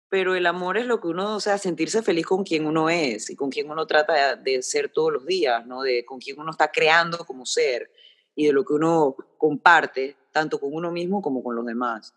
[0.09, 3.29] pero el amor es lo que uno, o sea, sentirse feliz con quien uno es
[3.29, 5.81] y con quien uno trata de ser todos los días, ¿no?
[5.81, 7.91] De con quien uno está creando como ser
[8.35, 12.13] y de lo que uno comparte, tanto con uno mismo como con los demás.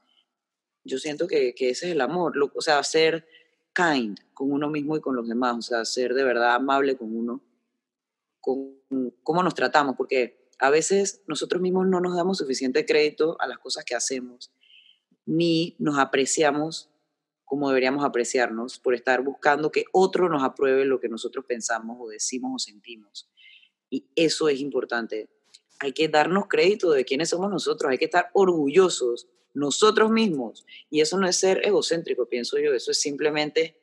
[0.85, 3.27] Yo siento que, que ese es el amor, o sea, ser
[3.74, 7.14] kind con uno mismo y con los demás, o sea, ser de verdad amable con
[7.14, 7.42] uno,
[8.40, 8.79] con
[9.22, 13.59] cómo nos tratamos, porque a veces nosotros mismos no nos damos suficiente crédito a las
[13.59, 14.53] cosas que hacemos,
[15.27, 16.90] ni nos apreciamos
[17.49, 22.09] como deberíamos apreciarnos por estar buscando que otro nos apruebe lo que nosotros pensamos o
[22.09, 23.31] decimos o sentimos.
[23.91, 25.31] Y eso es importante.
[25.81, 30.67] Hay que darnos crédito de quiénes somos nosotros, hay que estar orgullosos nosotros mismos.
[30.91, 33.81] Y eso no es ser egocéntrico, pienso yo, eso es simplemente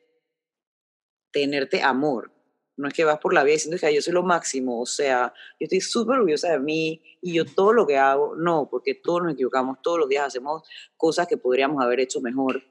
[1.32, 2.32] tenerte amor.
[2.76, 5.32] No es que vas por la vida diciendo que yo soy lo máximo, o sea,
[5.58, 9.22] yo estoy súper orgullosa de mí y yo todo lo que hago, no, porque todos
[9.22, 10.62] nos equivocamos, todos los días hacemos
[10.96, 12.62] cosas que podríamos haber hecho mejor,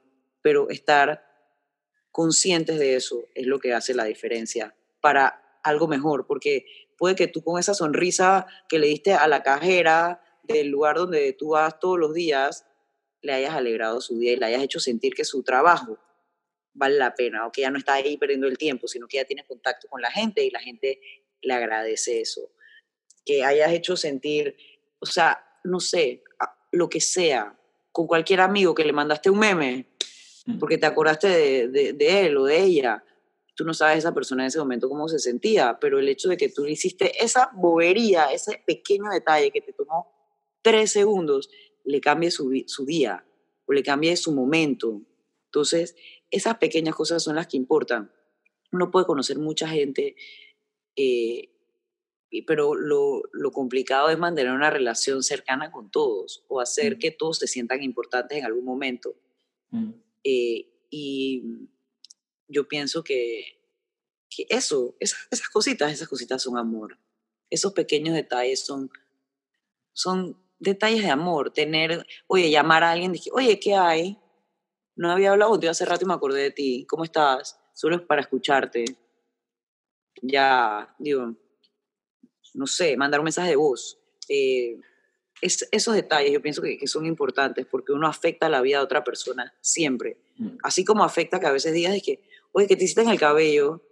[0.46, 1.26] pero estar
[2.12, 7.26] conscientes de eso es lo que hace la diferencia para algo mejor, porque puede que
[7.26, 11.80] tú con esa sonrisa que le diste a la cajera del lugar donde tú vas
[11.80, 12.64] todos los días,
[13.22, 15.98] le hayas alegrado su día y le hayas hecho sentir que su trabajo
[16.74, 19.24] vale la pena o que ya no está ahí perdiendo el tiempo, sino que ya
[19.24, 21.00] tiene contacto con la gente y la gente
[21.42, 22.52] le agradece eso.
[23.24, 24.56] Que hayas hecho sentir,
[25.00, 26.22] o sea, no sé,
[26.70, 27.58] lo que sea,
[27.90, 29.95] con cualquier amigo que le mandaste un meme
[30.60, 33.04] porque te acordaste de, de, él o de ella.
[33.54, 36.36] Tú no sabes esa persona en ese momento cómo se sentía, pero el hecho de
[36.36, 40.12] que tú hiciste esa bobería, ese pequeño detalle que te tomó
[40.62, 41.50] tres segundos,
[41.84, 43.24] le cambie su, su día
[43.66, 45.02] o le cambie su momento.
[45.46, 45.96] Entonces,
[46.30, 48.12] esas pequeñas cosas son las que importan.
[48.72, 50.16] Uno puede conocer mucha gente,
[50.96, 51.50] eh,
[52.46, 56.98] pero lo, lo, complicado es mantener una relación cercana con todos o hacer mm.
[56.98, 59.14] que todos se sientan importantes en algún momento.
[59.70, 59.92] Mm.
[60.28, 61.68] Eh, y
[62.48, 63.44] yo pienso que,
[64.28, 66.98] que eso, esas, cositas, esas cositas son amor.
[67.48, 68.90] Esos pequeños detalles son,
[69.92, 71.52] son detalles de amor.
[71.52, 74.18] Tener, oye, llamar a alguien, dije, oye, ¿qué hay?
[74.96, 76.86] No había hablado contigo hace rato y me acordé de ti.
[76.88, 77.60] ¿Cómo estás?
[77.72, 78.84] Solo es para escucharte.
[80.22, 81.36] Ya, digo,
[82.54, 83.96] no sé, mandar un mensaje de voz.
[84.28, 84.80] Eh,
[85.40, 88.84] es, esos detalles yo pienso que, que, son importantes porque uno afecta la vida de
[88.84, 90.18] otra persona siempre.
[90.38, 90.58] Mm.
[90.62, 92.20] Así como afecta que a veces digas de que,
[92.52, 93.82] oye, que te hiciste en el cabello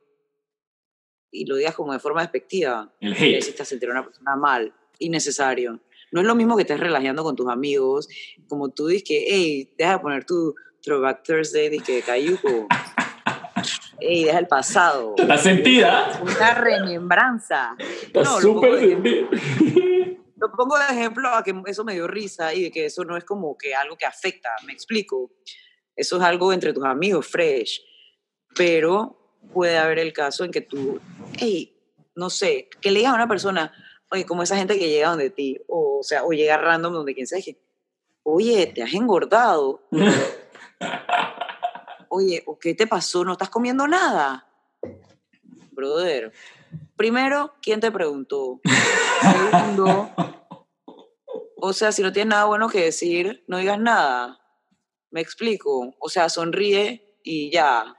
[1.31, 2.93] y lo digas como de forma despectiva.
[3.01, 3.39] El hate.
[3.39, 5.81] hiciste sentir a una persona mal, innecesario.
[6.13, 8.09] No es lo mismo que estés relajando con tus amigos,
[8.49, 12.69] como tú dices que, hey, deja de poner tu Throwback Thursday, de que Cayuco.
[14.01, 15.15] Ey, deja el pasado.
[15.17, 16.21] ¿Estás sentida?
[16.21, 17.77] Una remembranza.
[17.79, 19.29] Estás súper sentida.
[20.37, 23.17] Lo pongo de ejemplo a que eso me dio risa y de que eso no
[23.17, 25.31] es como que algo que afecta, me explico.
[25.95, 27.81] Eso es algo entre tus amigos, fresh.
[28.57, 31.01] Pero puede haber el caso en que tú,
[31.39, 31.77] hey,
[32.17, 33.73] no sé, que le digas a una persona,
[34.11, 37.15] oye, como esa gente que llega donde ti, o, o sea, o llega random donde
[37.15, 37.59] quien sea, que,
[38.23, 39.83] oye, te has engordado.
[42.09, 43.25] oye, ¿qué te pasó?
[43.25, 44.49] ¿No estás comiendo nada?
[45.73, 46.33] Brother,
[46.97, 48.61] primero, ¿quién te preguntó?
[49.21, 50.11] Segundo,
[51.57, 54.39] o sea, si no tienes nada bueno que decir, no digas nada.
[55.11, 55.95] Me explico.
[55.99, 57.97] O sea, sonríe y ya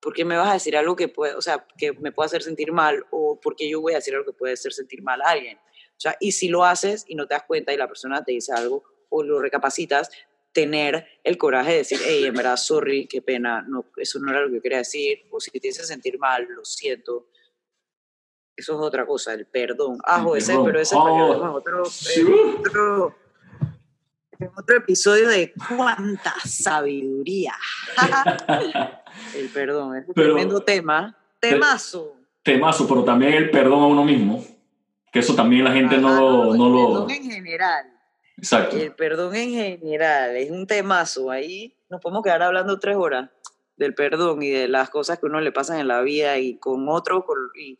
[0.00, 2.72] porque me vas a decir algo que puede, o sea, que me puede hacer sentir
[2.72, 5.56] mal o porque yo voy a decir algo que puede hacer sentir mal a alguien.
[5.56, 8.32] O sea, y si lo haces y no te das cuenta y la persona te
[8.32, 10.10] dice algo o lo recapacitas,
[10.52, 14.42] tener el coraje de decir, hey, en verdad, sorry, qué pena, no, eso no era
[14.42, 17.28] lo que quería decir, o si te hice sentir mal, lo siento.
[18.56, 19.98] Eso es otra cosa, el perdón.
[20.04, 21.84] Ah, ese, pero ese oh, otro,
[22.60, 23.14] otro,
[24.56, 27.54] otro episodio de cuánta sabiduría.
[29.36, 31.16] el perdón, es un tremendo tema.
[31.40, 32.16] Temazo.
[32.42, 34.44] Temazo, pero también el perdón a uno mismo.
[35.12, 36.78] Que eso también la gente no, no, lo...
[36.78, 37.86] El perdón en general.
[38.36, 38.76] Exacto.
[38.76, 41.30] El perdón en general es un temazo.
[41.30, 43.30] Ahí nos podemos quedar hablando tres horas
[43.76, 46.88] del perdón y de las cosas que uno le pasan en la vida y con
[46.88, 47.24] otro,
[47.58, 47.78] y,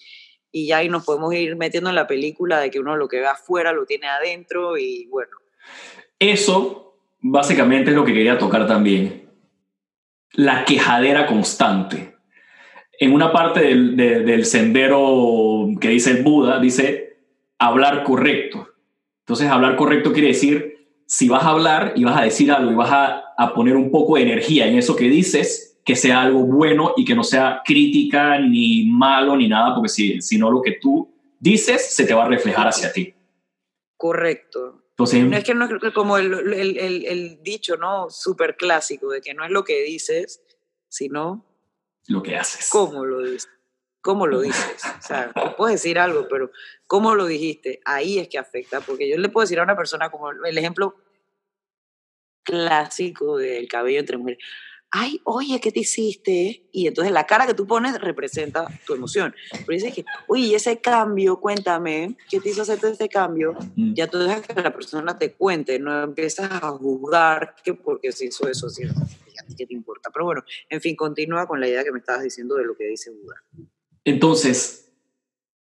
[0.56, 3.18] y ya ahí nos podemos ir metiendo en la película de que uno lo que
[3.18, 5.32] ve afuera lo tiene adentro y bueno.
[6.16, 9.28] Eso básicamente es lo que quería tocar también.
[10.34, 12.14] La quejadera constante.
[13.00, 17.18] En una parte del, del sendero que dice el Buda, dice
[17.58, 18.68] hablar correcto.
[19.22, 22.76] Entonces, hablar correcto quiere decir, si vas a hablar y vas a decir algo y
[22.76, 26.40] vas a, a poner un poco de energía en eso que dices, que sea algo
[26.40, 30.62] bueno y que no sea crítica ni malo ni nada, porque si, si no lo
[30.62, 33.14] que tú dices se te va a reflejar hacia ti.
[33.96, 34.84] Correcto.
[34.90, 38.08] Entonces, no es que no es como el, el, el, el dicho, ¿no?
[38.10, 40.40] Súper clásico, de que no es lo que dices,
[40.88, 41.44] sino...
[42.06, 42.70] Lo que haces.
[42.70, 43.48] ¿Cómo lo dices?
[44.00, 44.82] ¿Cómo lo dices?
[44.98, 46.50] O sea, puedes decir algo, pero
[46.86, 47.80] ¿cómo lo dijiste?
[47.84, 50.94] Ahí es que afecta, porque yo le puedo decir a una persona, como el ejemplo
[52.44, 54.44] clásico del cabello entre mujeres,
[54.96, 56.68] ay, oye, ¿qué te hiciste?
[56.70, 59.34] Y entonces la cara que tú pones representa tu emoción.
[59.50, 63.56] Pero dices que, oye, ese cambio, cuéntame, ¿qué te hizo hacerte ese cambio?
[63.74, 63.94] Mm.
[63.94, 68.26] Ya tú dejas que la persona te cuente, no empiezas a juzgar que porque se
[68.26, 68.84] hizo eso, ¿sí?
[69.58, 70.10] ¿qué te importa?
[70.12, 72.84] Pero bueno, en fin, continúa con la idea que me estabas diciendo de lo que
[72.84, 73.42] dice Buda.
[74.04, 74.92] Entonces,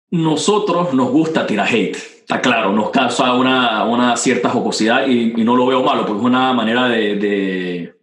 [0.10, 5.56] nosotros nos gusta tirar hate, está claro, nos causa una, una cierta jocosidad y, no
[5.56, 7.99] lo veo malo, porque es una manera de de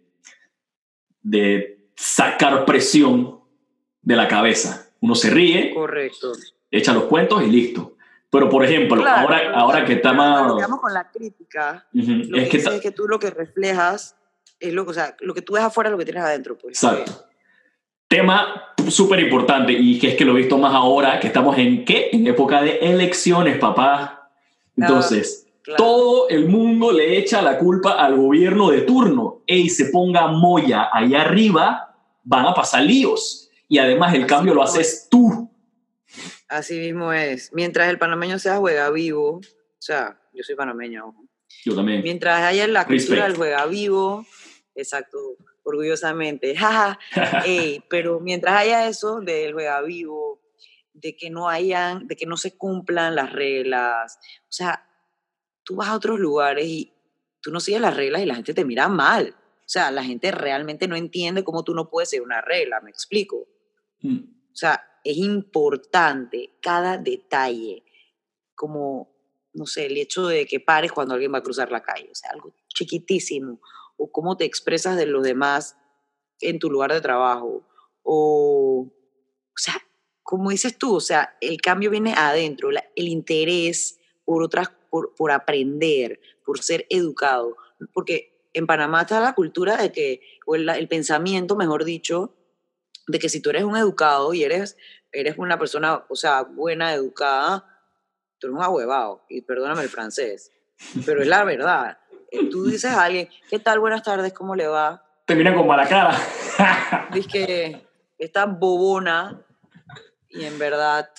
[1.95, 3.41] sacar presión
[4.01, 4.89] de la cabeza.
[4.99, 6.33] Uno se ríe, correcto,
[6.71, 7.97] echa los cuentos y listo.
[8.29, 10.51] Pero, por ejemplo, ahora, ahora que está más...
[10.81, 14.17] Con la crítica, es, que, que tú lo que reflejas
[14.59, 16.57] es lo, o sea, lo que tú ves afuera es lo que tienes adentro.
[16.57, 16.83] Pues.
[16.83, 17.25] Exacto.
[18.07, 21.85] Tema súper importante y que es que lo he visto más ahora, que estamos en
[21.85, 22.09] qué?
[22.11, 24.29] En época de elecciones, papá.
[24.75, 29.43] Entonces, todo el mundo le echa la culpa al gobierno de turno.
[29.45, 33.49] Ey, se ponga moya allá arriba, van a pasar líos.
[33.67, 35.51] Y además el cambio lo haces tú.
[36.47, 37.51] Así mismo es.
[37.53, 39.41] Mientras el panameño sea juega vivo, o
[39.77, 41.13] sea, yo soy panameño.
[41.65, 42.01] Yo también.
[42.01, 44.25] Mientras haya la cultura del juega vivo,
[44.75, 45.17] exacto,
[45.63, 46.55] orgullosamente,
[47.45, 50.39] Ey, pero mientras haya eso del juega vivo,
[50.93, 54.86] de que no hayan, de que no se cumplan las reglas, o sea,
[55.67, 56.93] tú vas a otros lugares y
[57.41, 59.35] tú no sigues las reglas y la gente te mira mal.
[59.37, 62.89] O sea, la gente realmente no entiende cómo tú no puedes seguir una regla, me
[62.89, 63.49] explico.
[63.99, 64.19] Mm.
[64.49, 67.83] O sea, es importante cada detalle,
[68.55, 69.13] como,
[69.53, 72.15] no sé, el hecho de que pares cuando alguien va a cruzar la calle, o
[72.15, 73.59] sea, algo chiquitísimo,
[73.97, 75.75] o cómo te expresas de los demás
[76.39, 77.67] en tu lugar de trabajo,
[78.03, 79.75] o, o sea,
[80.23, 86.19] como dices tú, o sea, el cambio viene adentro, el interés por otras por, aprender,
[86.45, 87.55] por ser educado.
[87.93, 92.35] Porque en Panamá está la cultura de que, o el, pensamiento, mejor dicho,
[93.07, 94.77] de que si tú eres un educado y eres,
[95.11, 97.65] eres una persona, o sea, buena, educada,
[98.39, 100.51] tú eres un ahuevado, y perdóname el francés,
[101.05, 101.99] pero es la verdad.
[102.31, 103.79] Eh, tú dices a alguien, ¿qué tal?
[103.79, 105.03] Buenas tardes, ¿cómo le va?
[105.25, 106.17] Te miran con mala cara.
[107.13, 109.45] Dices que está bobona
[110.29, 111.09] y en verdad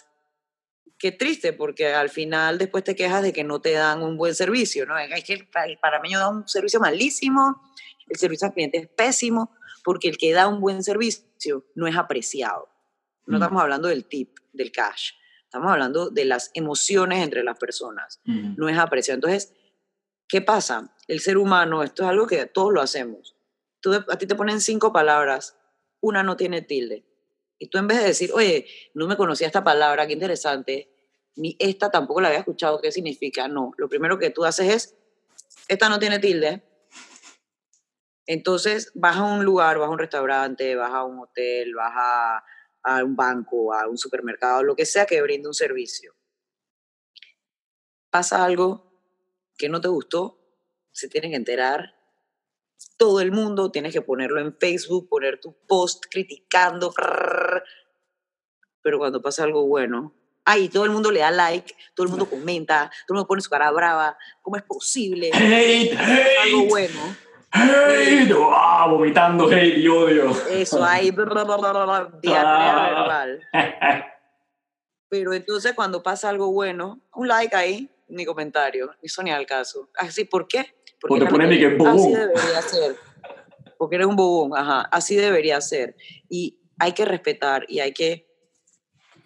[0.99, 4.35] qué triste, porque al final después te quejas de que no te dan un buen
[4.35, 4.99] servicio, ¿no?
[4.99, 7.63] Es que el, panameño da un servicio malísimo,
[8.09, 11.97] el servicio al cliente es pésimo, porque el que da un buen servicio no es
[11.97, 12.69] apreciado.
[13.27, 13.43] No mm.
[13.43, 15.13] estamos hablando del tip, del cash,
[15.45, 19.17] estamos hablando de las emociones entre las personas, no es apreciado.
[19.17, 19.55] Entonces,
[20.27, 20.95] ¿qué pasa?
[21.07, 23.37] El ser humano, esto es algo que todos lo hacemos.
[23.81, 25.57] Tú, a ti te ponen cinco palabras,
[26.01, 27.08] una no tiene tilde
[27.59, 30.91] y tú en vez de decir, oye, no me conocía esta palabra, qué interesante,
[31.37, 33.49] ni esta tampoco la había escuchado, ¿qué significa?
[33.49, 34.97] No, lo primero que tú haces es,
[35.69, 36.63] esta no tiene tilde.
[38.27, 42.45] Entonces vas a un lugar, vas a un restaurante, vas a un hotel, vas a,
[42.83, 46.15] a un banco, a un supermercado, lo que sea que brinde un servicio.
[48.11, 49.01] Pasa algo
[49.57, 50.39] que no te gustó,
[50.93, 51.98] se tienen que enterar
[52.97, 56.93] todo el mundo, tienes que ponerlo en Facebook, poner tu post criticando,
[58.83, 60.15] pero cuando pasa algo bueno,
[60.45, 63.43] ay, todo el mundo le da like, todo el mundo comenta, todo el mundo pone
[63.43, 65.31] su cara brava, ¿cómo es posible?
[65.33, 66.39] Hate, hate.
[66.45, 67.17] Algo bueno.
[67.53, 68.29] ¡Hey!
[68.53, 68.87] ¡Ah!
[68.91, 70.31] vomitando hate y odio.
[70.51, 73.41] Eso, ahí, diarrea verbal.
[75.09, 79.91] Pero entonces cuando pasa algo bueno, un like ahí, ni comentario, ni ni al caso.
[79.95, 80.75] Así, ¿por qué?
[81.01, 82.97] Porque te ponen que Así debería ser.
[83.77, 85.97] Porque eres un bobón, ajá, así debería ser.
[86.29, 88.27] Y hay que respetar y hay que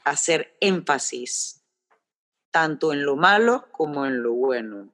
[0.05, 1.65] hacer énfasis
[2.51, 4.93] tanto en lo malo como en lo bueno.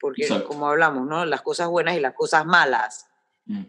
[0.00, 1.24] Porque como hablamos, ¿no?
[1.24, 3.06] Las cosas buenas y las cosas malas.
[3.44, 3.64] Mm.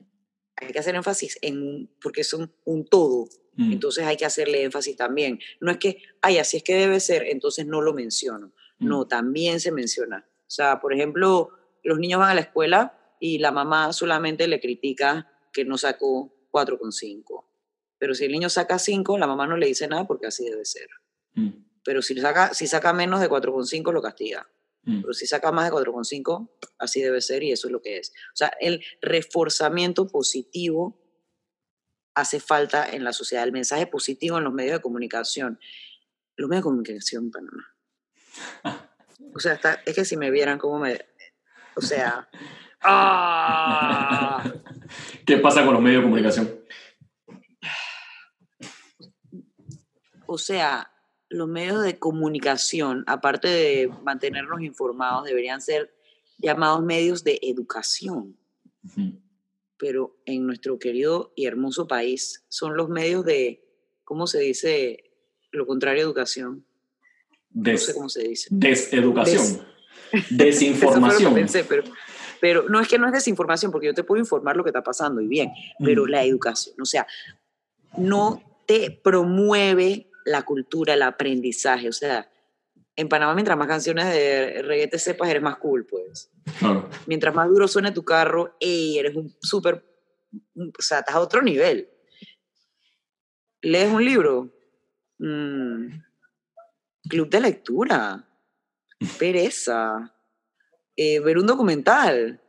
[0.56, 3.28] Hay que hacer énfasis en, porque son un todo.
[3.56, 3.74] Mm.
[3.74, 5.40] Entonces hay que hacerle énfasis también.
[5.60, 8.54] No es que, ay, así es que debe ser, entonces no lo menciono.
[8.82, 8.88] Mm.
[8.88, 10.28] No, también se menciona.
[10.28, 11.50] O sea, por ejemplo,
[11.84, 16.34] los niños van a la escuela y la mamá solamente le critica que no sacó
[16.52, 17.46] 4,5.
[17.98, 20.66] Pero si el niño saca 5, la mamá no le dice nada porque así debe
[20.66, 20.88] ser.
[21.84, 24.50] Pero si saca, si saca menos de 4,5, lo castiga.
[24.84, 25.02] Mm.
[25.02, 28.12] Pero si saca más de 4,5, así debe ser y eso es lo que es.
[28.34, 31.00] O sea, el reforzamiento positivo
[32.16, 35.60] hace falta en la sociedad, el mensaje positivo en los medios de comunicación.
[36.36, 37.76] Los medios de comunicación en Panamá.
[39.34, 41.00] O sea, es que si me vieran cómo me...
[41.76, 42.30] O sea...
[42.82, 44.44] ¡ah!
[45.26, 46.62] ¿Qué pasa con los medios de comunicación?
[50.26, 50.92] O sea,
[51.30, 55.94] los medios de comunicación, aparte de mantenernos informados, deberían ser
[56.38, 58.38] llamados medios de educación.
[59.78, 63.64] Pero en nuestro querido y hermoso país son los medios de,
[64.04, 65.12] ¿cómo se dice
[65.52, 66.66] lo contrario a educación?
[67.54, 68.48] No sé cómo se dice.
[68.52, 69.62] Deseducación.
[70.30, 71.36] Desinformación.
[71.68, 71.84] pero,
[72.40, 74.84] pero no es que no es desinformación, porque yo te puedo informar lo que está
[74.84, 77.08] pasando y bien, pero la educación, o sea,
[77.98, 81.90] no te promueve la cultura, el aprendizaje.
[81.90, 82.30] O sea,
[82.96, 86.32] en Panamá, mientras más canciones de reggae sepas, eres más cool, pues.
[87.08, 89.86] Mientras más duro suene tu carro, ey, eres un súper.
[90.56, 91.90] O sea, estás a otro nivel.
[93.62, 94.54] ¿Lees un libro?
[95.20, 95.88] Mm,
[97.12, 98.26] club de lectura.
[99.20, 100.16] Pereza.
[100.96, 102.42] Eh, ver un documental.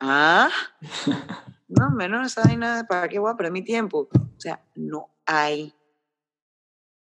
[0.00, 0.50] Ah.
[1.68, 4.08] No, menos esa vaina, ¿para qué voy a perder mi tiempo?
[4.12, 5.74] O sea, no hay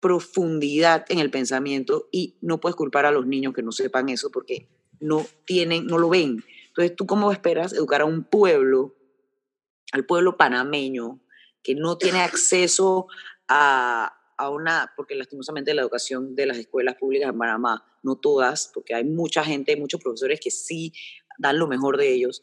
[0.00, 4.30] profundidad en el pensamiento y no puedes culpar a los niños que no sepan eso
[4.30, 6.42] porque no tienen, no lo ven.
[6.68, 8.96] Entonces, ¿tú cómo esperas educar a un pueblo,
[9.92, 11.20] al pueblo panameño,
[11.62, 13.06] que no tiene acceso
[13.48, 18.70] a, a una, porque lastimosamente la educación de las escuelas públicas en Panamá, no todas,
[18.72, 20.92] porque hay mucha gente, muchos profesores que sí
[21.38, 22.42] dan lo mejor de ellos,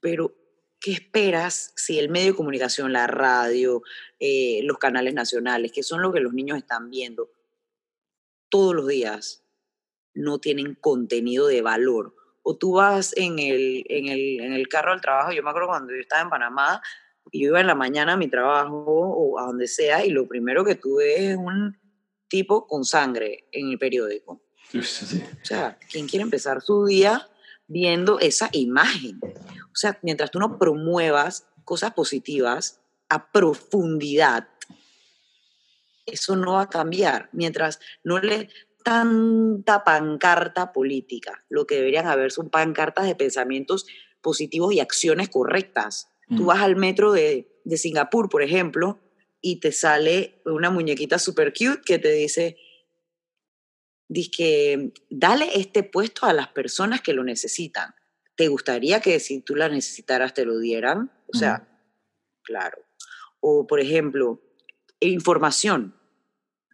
[0.00, 0.34] pero
[0.80, 3.82] ¿qué esperas si el medio de comunicación, la radio,
[4.18, 7.30] eh, los canales nacionales, que son lo que los niños están viendo
[8.48, 9.44] todos los días,
[10.14, 12.16] no tienen contenido de valor?
[12.42, 15.68] O tú vas en el, en el, en el carro al trabajo, yo me acuerdo
[15.68, 16.82] cuando yo estaba en Panamá,
[17.32, 20.64] yo iba en la mañana a mi trabajo o a donde sea, y lo primero
[20.64, 21.78] que tuve es un
[22.28, 24.40] tipo con sangre en el periódico.
[24.74, 27.28] O sea, ¿quién quiere empezar su día
[27.66, 29.20] viendo esa imagen?
[29.22, 34.48] O sea, mientras tú no promuevas cosas positivas a profundidad,
[36.06, 37.28] eso no va a cambiar.
[37.32, 38.48] Mientras no le
[38.82, 43.86] tanta pancarta política, lo que deberían haber son pancartas de pensamientos
[44.20, 46.08] positivos y acciones correctas.
[46.36, 49.00] Tú vas al metro de, de Singapur, por ejemplo,
[49.40, 52.56] y te sale una muñequita super cute que te dice,
[54.08, 57.94] dice, dale este puesto a las personas que lo necesitan.
[58.36, 61.10] ¿te gustaría que si tú la necesitaras te lo dieran?
[61.32, 61.68] O sea,
[62.42, 62.78] claro.
[63.40, 64.40] O, por ejemplo,
[65.00, 65.96] información.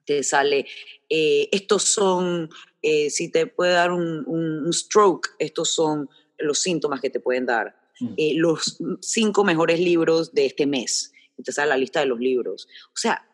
[0.04, 0.66] Te sale,
[1.10, 2.48] eh, estos son,
[2.80, 7.76] eh, si te puede dar un, stroke, estos son los síntomas que te pueden dar.
[8.16, 11.12] Eh, los cinco mejores libros de este mes.
[11.42, 12.68] Te sale la lista de los libros.
[12.88, 13.24] O sea,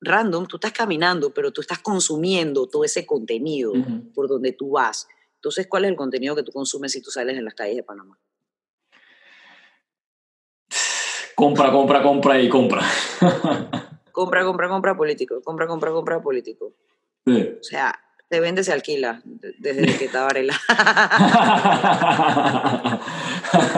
[0.00, 3.72] random, tú estás caminando, pero tú estás consumiendo todo ese contenido
[4.14, 5.08] por donde tú vas.
[5.34, 7.82] Entonces, ¿cuál es el contenido que tú consumes si tú sales en las calles de
[7.82, 8.18] Panamá?
[11.34, 12.82] Compra, compra, compra y compra.
[14.12, 15.40] compra, compra, compra político.
[15.42, 16.74] Compra, compra, compra político.
[17.26, 17.94] O sea,
[18.28, 20.58] te vende, se alquila desde que está Varela.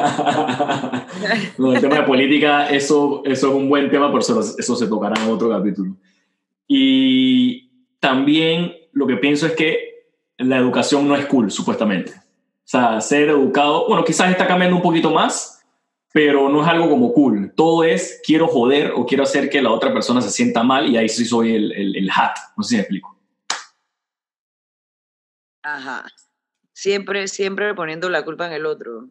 [1.58, 4.86] no, el tema de política, eso, eso es un buen tema, pero eso, eso se
[4.86, 5.96] tocará en otro capítulo.
[6.66, 7.70] Y
[8.00, 9.90] también lo que pienso es que
[10.38, 12.12] la educación no es cool, supuestamente.
[12.12, 15.60] O sea, ser educado, bueno, quizás está cambiando un poquito más,
[16.12, 17.52] pero no es algo como cool.
[17.56, 20.96] Todo es quiero joder o quiero hacer que la otra persona se sienta mal y
[20.96, 22.36] ahí sí soy el, el, hat.
[22.56, 23.18] No sé si me explico.
[25.62, 26.06] Ajá.
[26.72, 29.08] Siempre, siempre poniendo la culpa en el otro.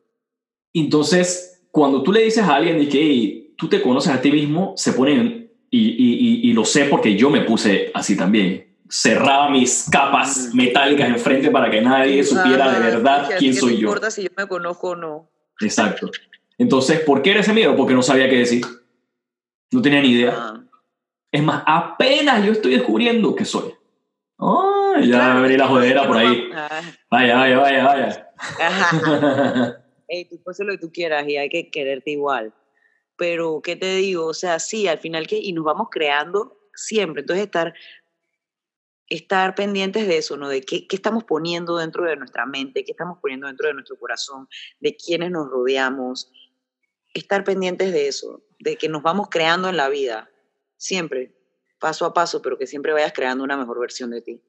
[0.73, 4.73] Entonces, cuando tú le dices a alguien de que tú te conoces a ti mismo,
[4.75, 9.87] se ponen, y, y, y, lo sé porque yo me puse así también, cerraba mis
[9.91, 13.81] capas metálicas enfrente para que nadie supiera de verdad quién soy yo.
[13.81, 15.29] No importa si yo me conozco o no.
[15.61, 16.09] Exacto.
[16.57, 17.75] Entonces, ¿por qué era ese miedo?
[17.75, 18.65] Porque no sabía qué decir.
[19.71, 20.33] No tenía ni idea.
[20.35, 20.63] Ah.
[21.31, 23.73] Es más, apenas yo estoy descubriendo que soy.
[24.37, 26.49] Oh, ya va a venir la jodera por ahí.
[27.11, 29.75] Vaya, vaya, vaya, vaya.
[30.09, 32.53] Hey, tú puedes hacer lo que tú quieras y hay que quererte igual.
[33.15, 34.25] Pero, ¿qué te digo?
[34.25, 37.21] O sea, sí, al final que, y nos vamos creando siempre.
[37.21, 37.73] Entonces, estar,
[39.07, 40.49] estar pendientes de eso, ¿no?
[40.49, 43.97] De qué, qué estamos poniendo dentro de nuestra mente, qué estamos poniendo dentro de nuestro
[43.97, 44.47] corazón,
[44.79, 46.31] de quiénes nos rodeamos.
[47.13, 50.29] Estar pendientes de eso, de que nos vamos creando en la vida,
[50.77, 51.35] siempre,
[51.79, 54.41] paso a paso, pero que siempre vayas creando una mejor versión de ti.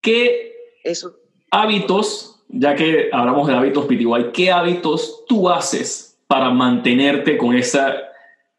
[0.00, 1.20] ¿Qué Eso.
[1.50, 7.94] hábitos, ya que hablamos de hábitos PTY, qué hábitos tú haces para mantenerte con esa...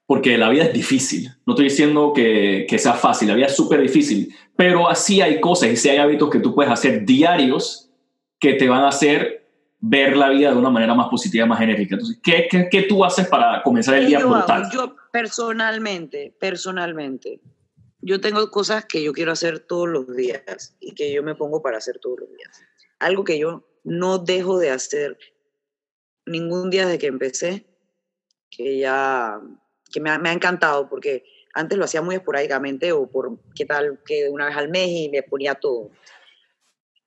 [0.06, 3.56] Porque la vida es difícil, no estoy diciendo que, que sea fácil, la vida es
[3.56, 7.92] súper difícil, pero así hay cosas y sí hay hábitos que tú puedes hacer diarios
[8.40, 9.40] que te van a hacer
[9.80, 11.96] ver la vida de una manera más positiva, más enérgica.
[11.96, 14.70] Entonces, ¿qué, qué, qué tú haces para comenzar el día brutal?
[14.74, 17.40] Yo personalmente, personalmente,
[18.02, 21.62] yo tengo cosas que yo quiero hacer todos los días y que yo me pongo
[21.62, 22.62] para hacer todos los días.
[23.00, 25.18] Algo que yo no dejo de hacer
[26.26, 27.66] ningún día desde que empecé,
[28.50, 29.40] que ya,
[29.92, 31.24] que me ha, encantado porque
[31.54, 35.10] antes lo hacía muy esporádicamente o por qué tal que una vez al mes y
[35.10, 35.92] me ponía todo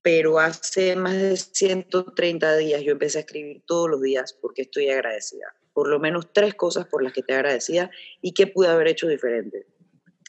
[0.03, 4.91] pero hace más de 130 días yo empecé a escribir todos los días porque estoy
[4.91, 5.55] agradecida.
[5.73, 9.07] Por lo menos tres cosas por las que estoy agradecida y que pude haber hecho
[9.07, 9.67] diferente.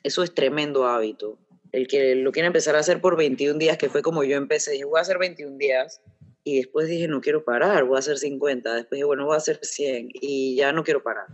[0.03, 1.39] Eso es tremendo hábito.
[1.71, 4.71] El que lo quiere empezar a hacer por 21 días, que fue como yo empecé,
[4.71, 6.01] dije, voy a hacer 21 días.
[6.43, 8.73] Y después dije, no quiero parar, voy a hacer 50.
[8.73, 11.27] Después dije, bueno, voy a hacer 100 y ya no quiero parar.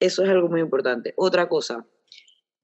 [0.00, 1.14] Eso es algo muy importante.
[1.16, 1.86] Otra cosa,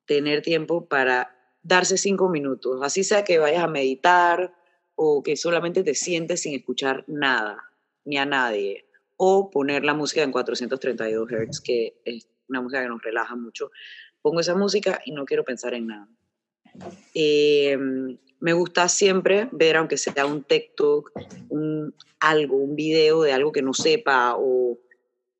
[0.04, 2.80] tener tiempo para darse cinco minutos.
[2.82, 4.54] Así sea que vayas a meditar,
[4.94, 7.70] o que solamente te sientes sin escuchar nada,
[8.04, 8.86] ni a nadie,
[9.16, 13.70] o poner la música en 432 Hz, que es una música que nos relaja mucho.
[14.20, 16.08] Pongo esa música y no quiero pensar en nada.
[17.14, 21.12] Em, me gusta siempre ver, aunque sea un TikTok,
[21.48, 24.78] un, algo, un video de algo que no sepa o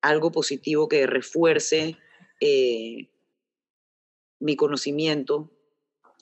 [0.01, 1.97] algo positivo que refuerce
[2.41, 3.09] eh,
[4.41, 5.51] mi conocimiento.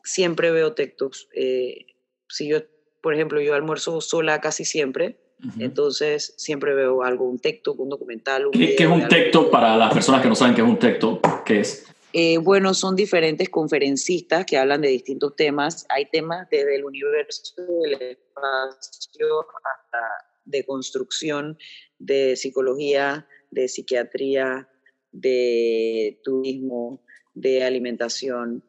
[0.04, 1.28] Siempre veo TikToks.
[1.34, 1.86] Eh,
[2.28, 2.60] si yo
[3.00, 5.16] por ejemplo, yo almuerzo sola casi siempre,
[5.58, 8.46] entonces siempre veo algo, un texto, un documental.
[8.46, 11.20] Un ¿Qué, es un texto para las personas que no saben qué es un texto?
[11.46, 11.86] ¿Qué es?
[12.12, 15.86] Eh, bueno, son diferentes conferencistas que hablan de distintos temas.
[15.88, 20.00] Hay temas desde el universo del espacio hasta
[20.44, 21.56] de construcción,
[21.98, 24.68] de psicología, de psiquiatría,
[25.12, 27.00] de turismo,
[27.34, 28.64] de alimentación,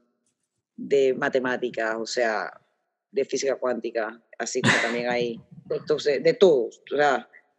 [0.76, 2.62] de matemáticas, o sea,
[3.12, 6.82] de física cuántica, así también hay entonces, de todos,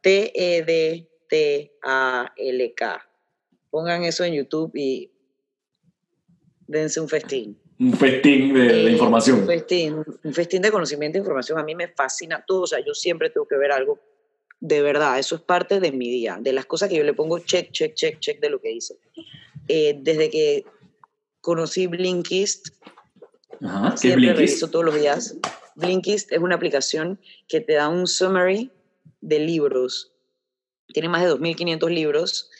[0.02, 1.08] T-E-D-T-A-L-K.
[3.70, 5.10] Pongan eso en YouTube y
[6.72, 7.58] dense un festín.
[7.78, 9.40] Un festín de, eh, información.
[9.40, 11.58] Un festín, un festín de conocimiento e información.
[11.58, 14.00] A mí me fascina todo, o sea, yo siempre tengo que ver algo
[14.60, 17.40] de verdad, eso es parte de mi día, de las cosas que yo le pongo
[17.40, 18.94] check, check, check, check de lo que hice.
[19.66, 20.64] Eh, desde que
[21.40, 22.68] conocí Blinkist,
[23.60, 25.36] Ajá, Siempre reviso todos los días.
[25.76, 28.70] Blinkist es una aplicación que te da un summary
[29.20, 30.12] de libros.
[30.88, 32.50] Tiene más de 2.500 libros.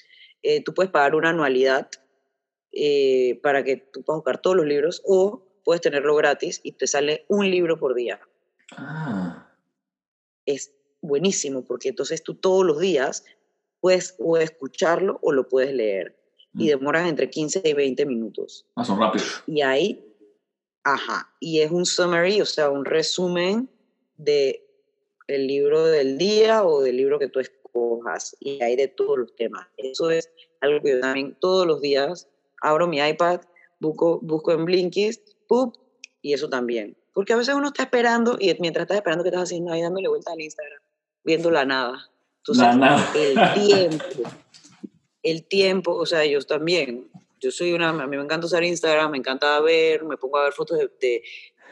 [0.43, 1.89] Eh, tú puedes pagar una anualidad
[2.73, 6.87] eh, para que tú puedas buscar todos los libros o puedes tenerlo gratis y te
[6.87, 8.21] sale un libro por día.
[8.77, 9.51] Ah.
[10.47, 13.25] Es buenísimo porque entonces tú todos los días
[13.81, 16.19] puedes o escucharlo o lo puedes leer.
[16.55, 16.69] Y mm.
[16.69, 18.67] demoran entre 15 y 20 minutos.
[18.75, 19.43] Ah, son rápidos.
[19.47, 20.13] Y ahí
[20.85, 23.71] Ajá, y es un summary, o sea, un resumen
[24.17, 24.69] de
[25.29, 29.37] el libro del día o del libro que tú escojas y hay de todos los
[29.37, 29.69] temas.
[29.77, 30.29] Eso es
[30.61, 32.29] algo que yo también todos los días
[32.63, 33.41] abro mi iPad,
[33.79, 35.77] busco, busco en Blinkist, ¡pup!
[36.23, 36.97] y eso también.
[37.13, 39.73] Porque a veces uno está esperando y mientras estás esperando, ¿qué estás haciendo?
[39.73, 40.81] Ahí dándole vuelta al Instagram,
[41.25, 42.11] viendo la nada.
[42.47, 43.13] la nada.
[43.15, 44.31] El tiempo.
[45.23, 47.11] El tiempo, o sea, ellos también
[47.43, 50.45] yo soy una, a mí me encanta usar Instagram, me encanta ver, me pongo a
[50.45, 51.23] ver fotos de,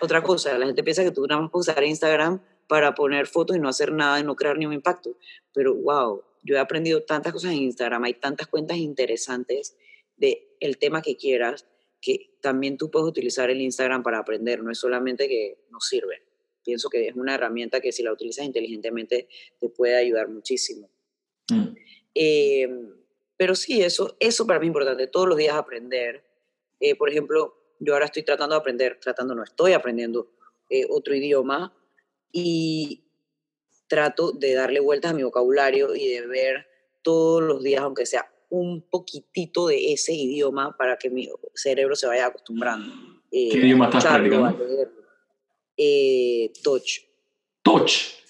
[0.01, 0.59] otra cosa.
[0.59, 3.69] La gente piensa que tú nada más puedes usar Instagram para poner fotos y no
[3.69, 5.17] hacer nada y no crear ningún impacto.
[5.55, 9.77] Pero wow, yo he aprendido tantas cosas en Instagram, hay tantas cuentas interesantes
[10.21, 11.67] de el tema que quieras
[12.01, 16.23] que también tú puedes utilizar el Instagram para aprender, no es solamente que nos sirve.
[16.65, 20.89] Pienso que es una herramienta que si la utilizas inteligentemente te puede ayudar muchísimo.
[21.51, 21.75] Mm.
[22.15, 22.69] Eh,
[23.37, 26.25] pero sí, eso, eso para mí es importante, todos los días aprender.
[26.79, 30.33] Eh, por ejemplo, yo ahora estoy tratando de aprender, tratando no estoy aprendiendo
[30.69, 31.75] eh, otro idioma
[32.33, 33.05] y
[33.89, 36.67] trato de darle vueltas a mi vocabulario y de ver
[37.03, 42.07] todos los días, aunque sea un poquitito de ese idioma para que mi cerebro se
[42.07, 42.93] vaya acostumbrando.
[43.31, 44.59] ¿Qué idioma estás practicando?
[46.63, 47.01] touch.
[47.63, 48.21] Touch.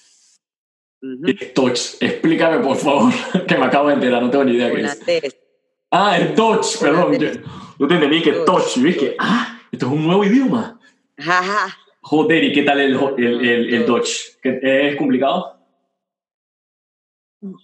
[1.55, 3.12] Dodge, explícame por favor,
[3.49, 4.83] que me acabo de enterar, no tengo ni idea qué
[5.27, 5.37] es.
[5.91, 7.18] Ah, el Dodge, perdón.
[7.79, 10.79] Yo, te entendí que Dodge, y que, ah, esto es un nuevo idioma.
[12.03, 14.39] Joder, ¿y qué tal el, el, el, Dodge?
[14.43, 15.59] ¿Es complicado?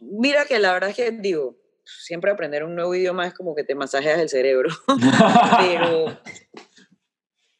[0.00, 1.56] Mira que la verdad es que digo,
[1.86, 4.70] siempre aprender un nuevo idioma es como que te masajeas el cerebro.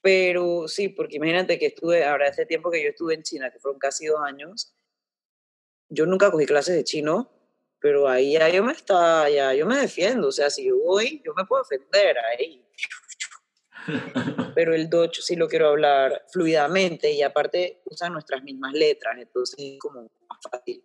[0.03, 3.59] pero, sí, porque imagínate que estuve, ahora este tiempo que yo estuve en China, que
[3.59, 4.75] fueron casi dos años,
[5.89, 7.33] yo nunca cogí clases de chino,
[7.81, 11.23] pero ahí ya yo me está, ya yo me defiendo, o sea, si yo voy,
[11.25, 12.63] yo me puedo defender ahí.
[14.55, 19.57] Pero el Dutch sí lo quiero hablar fluidamente y aparte usan nuestras mismas letras, entonces
[19.59, 20.83] es como más fácil.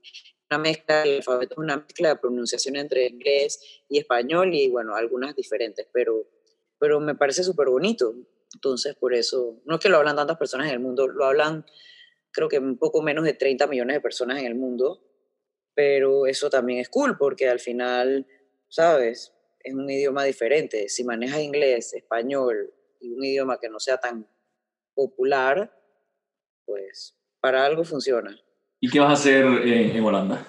[0.52, 5.34] Una mezcla, el alfabeto una mezcla de pronunciación entre inglés y español y bueno, algunas
[5.34, 6.28] diferentes, pero,
[6.78, 8.14] pero me parece súper bonito.
[8.54, 11.66] Entonces, por eso, no es que lo hablan tantas personas en el mundo, lo hablan
[12.34, 15.02] creo que un poco menos de 30 millones de personas en el mundo,
[15.74, 18.28] pero eso también es cool porque al final,
[18.68, 19.34] ¿sabes?
[19.60, 20.89] Es un idioma diferente.
[20.89, 24.28] Si manejas inglés, español y un idioma que no sea tan
[24.95, 25.74] popular,
[26.66, 28.38] pues para algo funciona.
[28.82, 30.45] ¿Y qué vas a hacer en Holanda?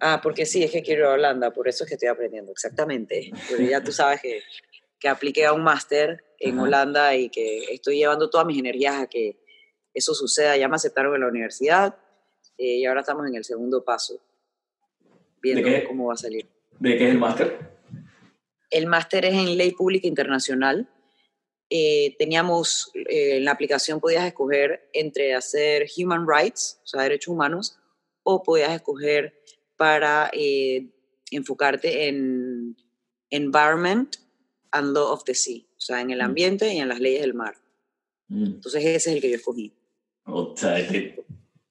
[0.00, 2.52] Ah, porque sí, es que quiero ir a Holanda, por eso es que estoy aprendiendo,
[2.52, 3.32] exactamente.
[3.48, 4.42] Pero ya tú sabes que,
[4.98, 9.06] que apliqué a un máster en Holanda y que estoy llevando todas mis energías a
[9.06, 9.38] que
[9.94, 10.56] eso suceda.
[10.56, 11.96] Ya me aceptaron en la universidad
[12.58, 14.20] eh, y ahora estamos en el segundo paso,
[15.40, 16.48] viendo cómo va a salir.
[16.80, 17.58] ¿De qué es el máster?
[18.70, 20.88] El máster es en Ley Pública Internacional.
[21.70, 27.28] Eh, teníamos, eh, en la aplicación podías escoger entre hacer Human Rights, o sea, derechos
[27.28, 27.78] humanos,
[28.22, 29.34] o podías escoger
[29.76, 30.30] para
[31.30, 32.76] enfocarte en
[33.30, 34.16] Environment
[34.70, 36.24] and Law of the Sea, o sea, en el mm.
[36.24, 37.54] ambiente y en las leyes del mar.
[38.28, 38.44] Mm.
[38.44, 39.72] Entonces ese es el que yo escogí.
[40.26, 40.76] O sea,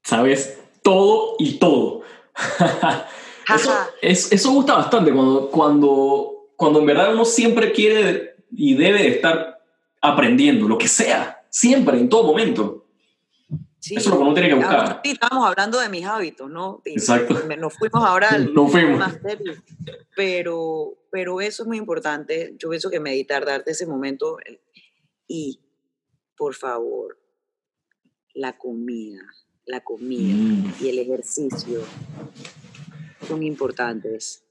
[0.03, 2.01] sabes todo y todo.
[4.01, 9.53] eso, eso gusta bastante cuando, cuando, cuando en verdad uno siempre quiere y debe estar
[10.04, 12.86] aprendiendo, lo que sea, siempre, en todo momento.
[13.80, 15.01] Eso es lo que uno tiene que buscar.
[15.04, 16.82] Sí, estamos hablando de mis hábitos, ¿no?
[16.84, 17.36] Exacto.
[17.58, 19.01] Nos fuimos ahora al no fuimos.
[20.16, 22.54] pero, pero eso es muy importante.
[22.58, 24.38] Yo pienso que meditar, darte ese momento
[25.26, 25.62] y,
[26.38, 27.18] por favor,
[28.34, 29.22] la comida,
[29.66, 30.84] la comida mm.
[30.84, 31.82] y el ejercicio
[33.26, 34.43] son importantes.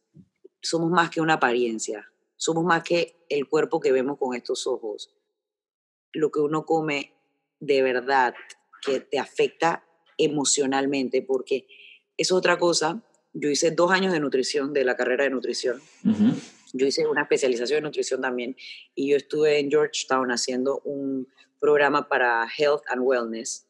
[0.63, 5.11] Somos más que una apariencia, somos más que el cuerpo que vemos con estos ojos.
[6.13, 7.15] Lo que uno come
[7.61, 8.35] de verdad
[8.85, 9.85] que te afecta
[10.19, 11.67] emocionalmente, porque
[12.17, 13.03] es otra cosa.
[13.33, 15.81] Yo hice dos años de nutrición, de la carrera de nutrición.
[16.73, 18.57] Yo hice una especialización en nutrición también
[18.95, 21.29] y yo estuve en Georgetown haciendo un
[21.61, 23.67] programa para Health and Wellness.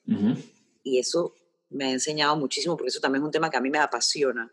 [0.82, 1.34] Y eso
[1.68, 4.52] me ha enseñado muchísimo porque eso también es un tema que a mí me apasiona.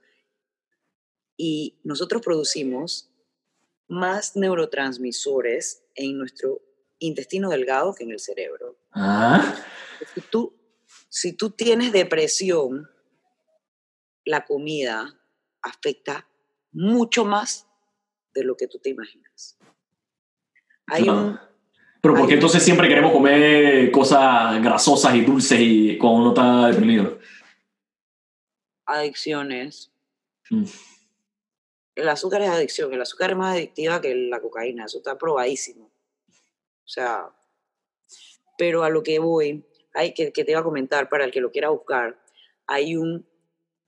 [1.37, 3.09] Y nosotros producimos
[3.87, 6.61] más neurotransmisores en nuestro
[6.99, 8.77] intestino delgado que en el cerebro.
[8.91, 9.55] Ah.
[10.13, 10.53] Si, tú,
[11.09, 12.89] si tú tienes depresión,
[14.25, 15.19] la comida
[15.61, 16.27] afecta
[16.71, 17.67] mucho más
[18.33, 19.57] de lo que tú te imaginas.
[20.87, 21.39] Hay un
[22.01, 26.67] pero ¿por qué entonces siempre queremos comer cosas grasosas y dulces y cuando uno está
[26.67, 27.19] deprimido?
[28.85, 29.91] Adicciones.
[30.49, 30.63] Mm.
[31.95, 35.91] El azúcar es adicción, el azúcar es más adictiva que la cocaína, eso está probadísimo.
[36.89, 37.29] O sea,
[38.57, 39.63] pero a lo que voy,
[39.93, 42.19] hay que, que te iba a comentar para el que lo quiera buscar,
[42.65, 43.27] hay un,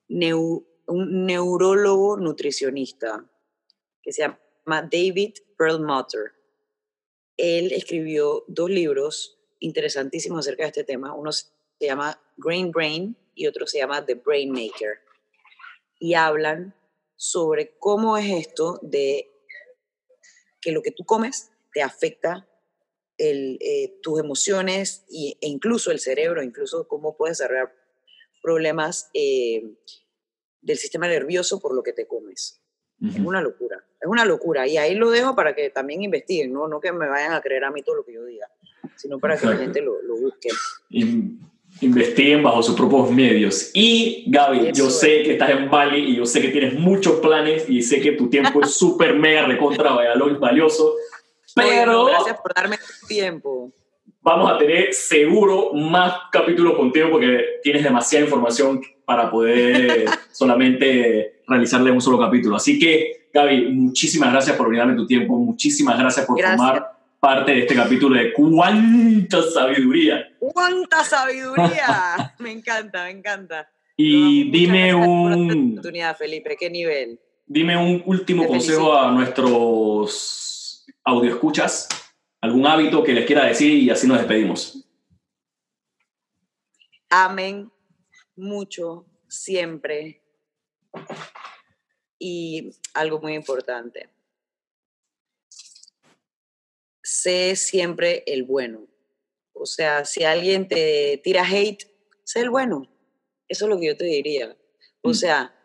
[0.08, 3.26] un neurólogo nutricionista
[4.04, 6.34] que se llama David Perlmutter
[7.42, 11.16] él escribió dos libros interesantísimos acerca de este tema.
[11.16, 11.48] Uno se
[11.80, 15.00] llama Grain Brain y otro se llama The Brain Maker.
[16.00, 16.76] Y hablan
[17.16, 19.28] sobre cómo es esto de
[20.62, 22.48] que lo que tú comes te afecta
[23.24, 27.74] eh, tus emociones e incluso el cerebro, incluso cómo puedes desarrollar
[28.42, 29.76] problemas eh,
[30.62, 32.58] del sistema nervioso por lo que te comes.
[33.04, 34.68] Es una locura, es una locura.
[34.68, 36.68] Y ahí lo dejo para que también investiguen, ¿no?
[36.68, 38.48] No que me vayan a creer a mí todo lo que yo diga,
[38.96, 40.50] sino para que la gente lo, lo busque.
[40.90, 41.40] Y
[41.80, 43.72] investiguen bajo sus propios medios.
[43.74, 47.68] Y Gaby, yo sé que estás en Bali y yo sé que tienes muchos planes
[47.70, 49.96] y sé que tu tiempo es súper mega recontra
[50.40, 50.96] valioso.
[51.56, 52.06] Pero...
[52.06, 52.78] gracias por darme
[53.08, 53.72] tiempo.
[54.24, 61.92] Vamos a tener seguro más capítulos contigo porque tienes demasiada información para poder solamente realizarle
[61.92, 62.56] un solo capítulo.
[62.56, 67.60] Así que, Gaby, muchísimas gracias por brindarme tu tiempo, muchísimas gracias por formar parte de
[67.62, 70.28] este capítulo de cuánta sabiduría.
[70.40, 72.36] ¡Cuánta sabiduría!
[72.40, 73.70] me encanta, me encanta.
[73.98, 75.72] Y dime un...
[75.72, 77.20] oportunidad, Felipe, ¿qué nivel?
[77.46, 80.61] Dime un último consejo a nuestros
[81.24, 81.88] escuchas
[82.42, 84.86] algún hábito que les quiera decir y así nos despedimos.
[87.10, 87.72] Amen
[88.36, 90.22] mucho, siempre.
[92.20, 94.10] Y algo muy importante,
[97.02, 98.88] sé siempre el bueno.
[99.54, 101.88] O sea, si alguien te tira hate,
[102.24, 102.88] sé el bueno.
[103.48, 104.56] Eso es lo que yo te diría.
[105.02, 105.14] O mm.
[105.14, 105.56] sea,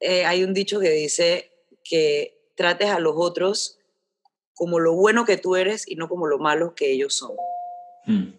[0.00, 3.77] eh, hay un dicho que dice que trates a los otros
[4.58, 7.32] como lo bueno que tú eres y no como lo malo que ellos son.
[8.06, 8.32] Mm.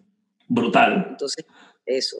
[0.48, 1.06] Brutal.
[1.10, 1.46] Entonces,
[1.86, 2.18] eso.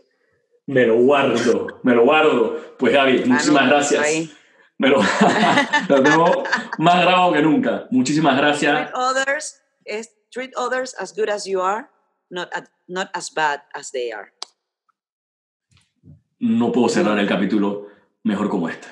[0.66, 2.76] Me lo guardo, me lo guardo.
[2.78, 4.30] Pues Gaby, ah, muchísimas gracias.
[4.78, 5.00] Me lo,
[5.88, 6.44] tengo
[6.78, 7.86] más grabado que nunca.
[7.90, 8.72] Muchísimas gracias.
[8.72, 9.62] Treat others,
[10.30, 11.90] treat others as good as you are,
[12.30, 12.48] not,
[12.88, 14.32] not as bad as they are.
[16.38, 17.88] No puedo cerrar el capítulo
[18.22, 18.88] mejor como este.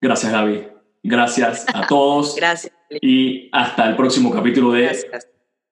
[0.00, 0.68] Gracias, Gaby.
[1.02, 2.36] Gracias a todos.
[2.36, 2.77] Gracias.
[2.90, 5.28] Y hasta el próximo capítulo de Gracias.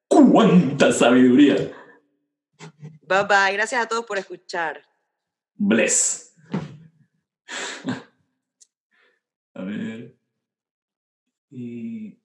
[0.08, 1.56] ¡Cuánta sabiduría!
[3.02, 3.52] Bye bye.
[3.52, 4.82] Gracias a todos por escuchar.
[5.54, 6.34] Bless.
[9.54, 10.16] A ver.
[11.50, 12.18] Y